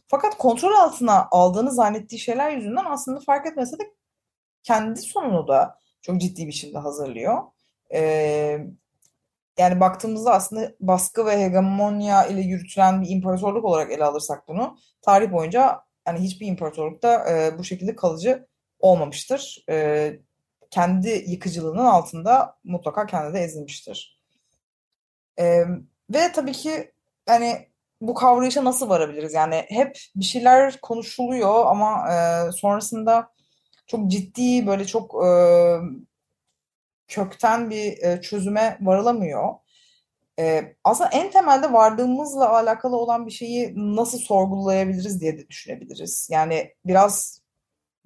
Fakat 0.07 0.37
kontrol 0.37 0.73
altına 0.73 1.27
aldığını 1.31 1.71
zannettiği 1.71 2.19
şeyler 2.19 2.51
yüzünden 2.51 2.85
aslında 2.85 3.19
fark 3.19 3.47
etmese 3.47 3.79
de 3.79 3.83
kendi 4.63 5.01
sonunu 5.01 5.47
da 5.47 5.79
çok 6.01 6.21
ciddi 6.21 6.47
biçimde 6.47 6.77
hazırlıyor. 6.77 7.43
Ee, 7.93 8.59
yani 9.57 9.79
baktığımızda 9.79 10.33
aslında 10.33 10.73
baskı 10.79 11.25
ve 11.25 11.43
hegemonya 11.43 12.25
ile 12.25 12.41
yürütülen 12.41 13.01
bir 13.01 13.09
imparatorluk 13.09 13.65
olarak 13.65 13.91
ele 13.91 14.03
alırsak 14.03 14.47
bunu 14.47 14.77
tarih 15.01 15.31
boyunca 15.31 15.79
yani 16.07 16.19
hiçbir 16.19 16.47
imparatorlukta 16.47 17.29
e, 17.29 17.57
bu 17.59 17.63
şekilde 17.63 17.95
kalıcı 17.95 18.47
olmamıştır. 18.79 19.65
E, 19.69 20.19
kendi 20.69 21.09
yıkıcılığının 21.09 21.85
altında 21.85 22.57
mutlaka 22.63 23.05
kendi 23.05 23.33
de 23.33 23.39
ezilmiştir. 23.39 24.19
E, 25.39 25.63
ve 26.13 26.31
tabii 26.31 26.51
ki 26.51 26.91
yani 27.27 27.67
bu 28.01 28.13
kavrayışa 28.13 28.63
nasıl 28.65 28.89
varabiliriz? 28.89 29.33
Yani 29.33 29.65
hep 29.69 29.99
bir 30.15 30.25
şeyler 30.25 30.81
konuşuluyor 30.81 31.65
ama 31.65 32.13
e, 32.13 32.51
sonrasında 32.51 33.33
çok 33.87 34.11
ciddi 34.11 34.67
böyle 34.67 34.85
çok 34.85 35.25
e, 35.25 35.29
kökten 37.07 37.69
bir 37.69 38.03
e, 38.03 38.21
çözüme 38.21 38.77
varılamıyor. 38.81 39.53
E, 40.39 40.75
aslında 40.83 41.09
en 41.09 41.31
temelde 41.31 41.73
vardığımızla 41.73 42.49
alakalı 42.49 42.97
olan 42.97 43.25
bir 43.25 43.31
şeyi 43.31 43.73
nasıl 43.75 44.17
sorgulayabiliriz 44.17 45.21
diye 45.21 45.37
de 45.37 45.49
düşünebiliriz. 45.49 46.27
Yani 46.31 46.73
biraz 46.85 47.41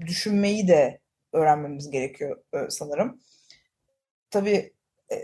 düşünmeyi 0.06 0.68
de 0.68 1.00
öğrenmemiz 1.34 1.90
gerekiyor 1.90 2.44
e, 2.54 2.58
sanırım. 2.70 3.20
Tabii 4.32 4.74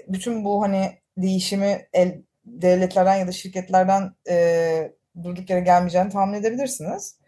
bütün 0.08 0.46
bu 0.46 0.62
hani 0.62 1.00
değişimi 1.18 1.88
el, 1.94 2.22
devletlerden 2.46 3.16
ya 3.16 3.28
da 3.28 3.32
şirketlerden 3.32 4.16
e, 4.30 4.94
durduk 5.24 5.50
yere 5.50 5.60
gelmeyeceğini 5.60 6.10
tahmin 6.10 6.34
edebilirsiniz. 6.34 7.20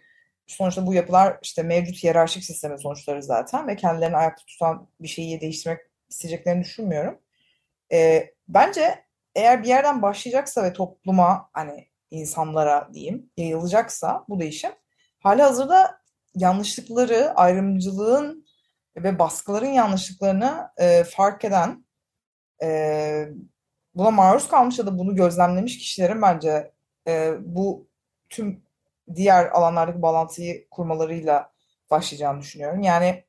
Sonuçta 0.47 0.87
bu 0.87 0.93
yapılar 0.93 1.39
işte 1.41 1.63
mevcut 1.63 2.03
hiyerarşik 2.03 2.43
sistemin 2.43 2.75
sonuçları 2.75 3.23
zaten 3.23 3.67
ve 3.67 3.75
kendilerini 3.75 4.17
ayakta 4.17 4.45
tutan 4.45 4.87
bir 4.99 5.07
şeyi 5.07 5.41
değiştirmek 5.41 5.79
isteyeceklerini 6.09 6.63
düşünmüyorum. 6.63 7.19
E, 7.91 8.29
bence 8.47 9.05
eğer 9.35 9.63
bir 9.63 9.67
yerden 9.67 10.01
başlayacaksa 10.01 10.63
ve 10.63 10.73
topluma 10.73 11.49
hani 11.53 11.87
insanlara 12.11 12.89
diyeyim 12.93 13.29
yayılacaksa 13.37 14.25
bu 14.29 14.39
değişim 14.39 14.71
hali 15.19 15.41
hazırda 15.41 16.01
yanlışlıkları, 16.35 17.33
ayrımcılığın 17.35 18.45
ve 18.97 19.19
baskıların 19.19 19.65
yanlışlıklarını 19.65 20.69
e, 20.77 21.03
fark 21.03 21.45
eden 21.45 21.85
e, 22.63 23.29
buna 23.95 24.11
maruz 24.11 24.47
kalmış 24.47 24.79
ya 24.79 24.85
da 24.85 24.97
bunu 24.97 25.15
gözlemlemiş 25.15 25.77
kişilerin 25.77 26.21
bence 26.21 26.71
e, 27.07 27.33
bu 27.39 27.87
tüm 28.29 28.63
diğer 29.15 29.45
alanlardaki 29.45 30.01
bağlantıyı 30.01 30.69
kurmalarıyla 30.69 31.51
başlayacağını 31.91 32.41
düşünüyorum. 32.41 32.81
Yani 32.81 33.23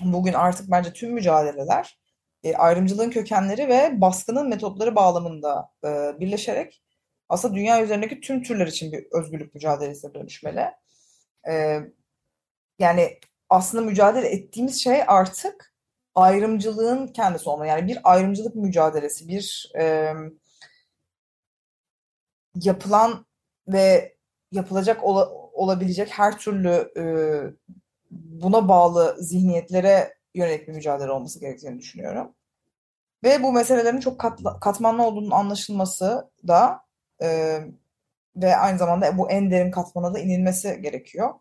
bugün 0.00 0.32
artık 0.32 0.70
bence 0.70 0.92
tüm 0.92 1.12
mücadeleler 1.12 1.98
e, 2.44 2.54
ayrımcılığın 2.54 3.10
kökenleri 3.10 3.68
ve 3.68 4.00
baskının 4.00 4.48
metotları 4.48 4.96
bağlamında 4.96 5.70
e, 5.84 6.20
birleşerek 6.20 6.82
aslında 7.28 7.54
dünya 7.54 7.82
üzerindeki 7.84 8.20
tüm 8.20 8.42
türler 8.42 8.66
için 8.66 8.92
bir 8.92 9.06
özgürlük 9.12 9.54
mücadelesine 9.54 10.14
dönüşmeli. 10.14 10.64
E, 11.48 11.80
yani 12.78 13.20
aslında 13.48 13.84
mücadele 13.84 14.28
ettiğimiz 14.28 14.82
şey 14.82 15.02
artık 15.06 15.74
ayrımcılığın 16.14 17.06
kendisi 17.06 17.48
olma. 17.48 17.66
Yani 17.66 17.88
bir 17.88 17.98
ayrımcılık 18.04 18.54
mücadelesi, 18.54 19.28
bir 19.28 19.72
e, 19.78 20.12
yapılan 22.54 23.26
ve 23.68 24.16
yapılacak 24.52 25.04
ola, 25.04 25.28
olabilecek 25.52 26.08
her 26.10 26.38
türlü 26.38 26.92
e, 26.96 27.04
buna 28.10 28.68
bağlı 28.68 29.16
zihniyetlere 29.18 30.15
yönelik 30.36 30.68
bir 30.68 30.72
mücadele 30.72 31.10
olması 31.10 31.40
gerektiğini 31.40 31.78
düşünüyorum. 31.78 32.34
Ve 33.24 33.42
bu 33.42 33.52
meselelerin 33.52 34.00
çok 34.00 34.20
katla, 34.20 34.60
katmanlı 34.60 35.02
olduğunun 35.02 35.30
anlaşılması 35.30 36.30
da 36.48 36.80
e, 37.22 37.58
ve 38.36 38.56
aynı 38.56 38.78
zamanda 38.78 39.18
bu 39.18 39.30
en 39.30 39.50
derin 39.50 39.70
katmana 39.70 40.14
da 40.14 40.18
inilmesi 40.18 40.80
gerekiyor. 40.82 41.34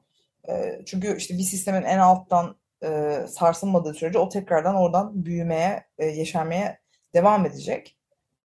E, 0.49 0.81
çünkü 0.86 1.17
işte 1.17 1.38
bir 1.38 1.43
sistemin 1.43 1.84
en 1.84 1.99
alttan 1.99 2.55
e, 2.84 3.19
sarsılmadığı 3.29 3.93
sürece 3.93 4.19
o 4.19 4.29
tekrardan 4.29 4.75
oradan 4.75 5.25
büyümeye, 5.25 5.86
e, 5.97 6.05
yeşermeye 6.05 6.79
devam 7.13 7.45
edecek. 7.45 7.97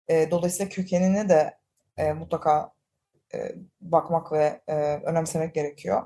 E, 0.08 0.32
dolayısıyla 0.32 0.70
kökenine 0.70 1.30
de 1.30 1.58
e, 1.98 2.14
mutlaka 2.14 2.74
e, 3.34 3.56
bakmak 3.82 4.32
ve 4.32 4.62
e, 4.68 4.76
önemsemek 5.04 5.54
gerekiyor. 5.54 6.04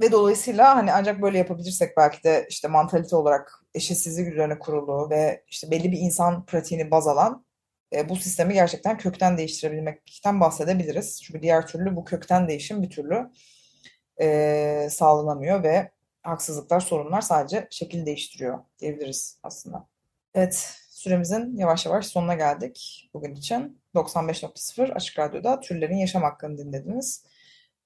Ve 0.00 0.12
dolayısıyla 0.12 0.76
hani 0.76 0.92
ancak 0.92 1.22
böyle 1.22 1.38
yapabilirsek 1.38 1.96
belki 1.96 2.24
de 2.24 2.46
işte 2.48 2.68
mantalite 2.68 3.16
olarak 3.16 3.61
eşitsizlik 3.74 4.32
üzerine 4.32 4.58
kurulu 4.58 5.10
ve 5.10 5.44
işte 5.48 5.70
belli 5.70 5.92
bir 5.92 5.98
insan 5.98 6.46
pratiğini 6.46 6.90
baz 6.90 7.08
alan 7.08 7.44
e, 7.92 8.08
bu 8.08 8.16
sistemi 8.16 8.54
gerçekten 8.54 8.98
kökten 8.98 9.38
değiştirebilmekten 9.38 10.40
bahsedebiliriz. 10.40 11.22
Çünkü 11.22 11.42
diğer 11.42 11.66
türlü 11.66 11.96
bu 11.96 12.04
kökten 12.04 12.48
değişim 12.48 12.82
bir 12.82 12.90
türlü 12.90 13.30
e, 14.20 14.88
sağlanamıyor 14.90 15.62
ve 15.62 15.90
haksızlıklar, 16.22 16.80
sorunlar 16.80 17.20
sadece 17.20 17.66
şekil 17.70 18.06
değiştiriyor 18.06 18.58
diyebiliriz 18.78 19.38
aslında. 19.42 19.88
Evet, 20.34 20.76
süremizin 20.90 21.56
yavaş 21.56 21.86
yavaş 21.86 22.06
sonuna 22.06 22.34
geldik 22.34 23.10
bugün 23.14 23.34
için. 23.34 23.82
95.0 23.94 24.92
Açık 24.92 25.18
Radyo'da 25.18 25.60
Türlerin 25.60 25.96
Yaşam 25.96 26.22
Hakkını 26.22 26.58
dinlediniz. 26.58 27.24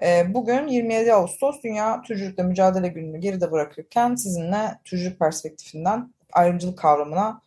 Ee, 0.03 0.35
bugün 0.35 0.67
27 0.67 1.15
Ağustos 1.15 1.63
Dünya 1.63 2.03
Türcülükle 2.03 2.43
Mücadele 2.43 2.89
Günü'nü 2.89 3.19
geride 3.19 3.53
bırakırken 3.53 4.15
sizinle 4.15 4.79
türcülük 4.85 5.19
perspektifinden 5.19 6.15
ayrımcılık 6.33 6.79
kavramına 6.79 7.41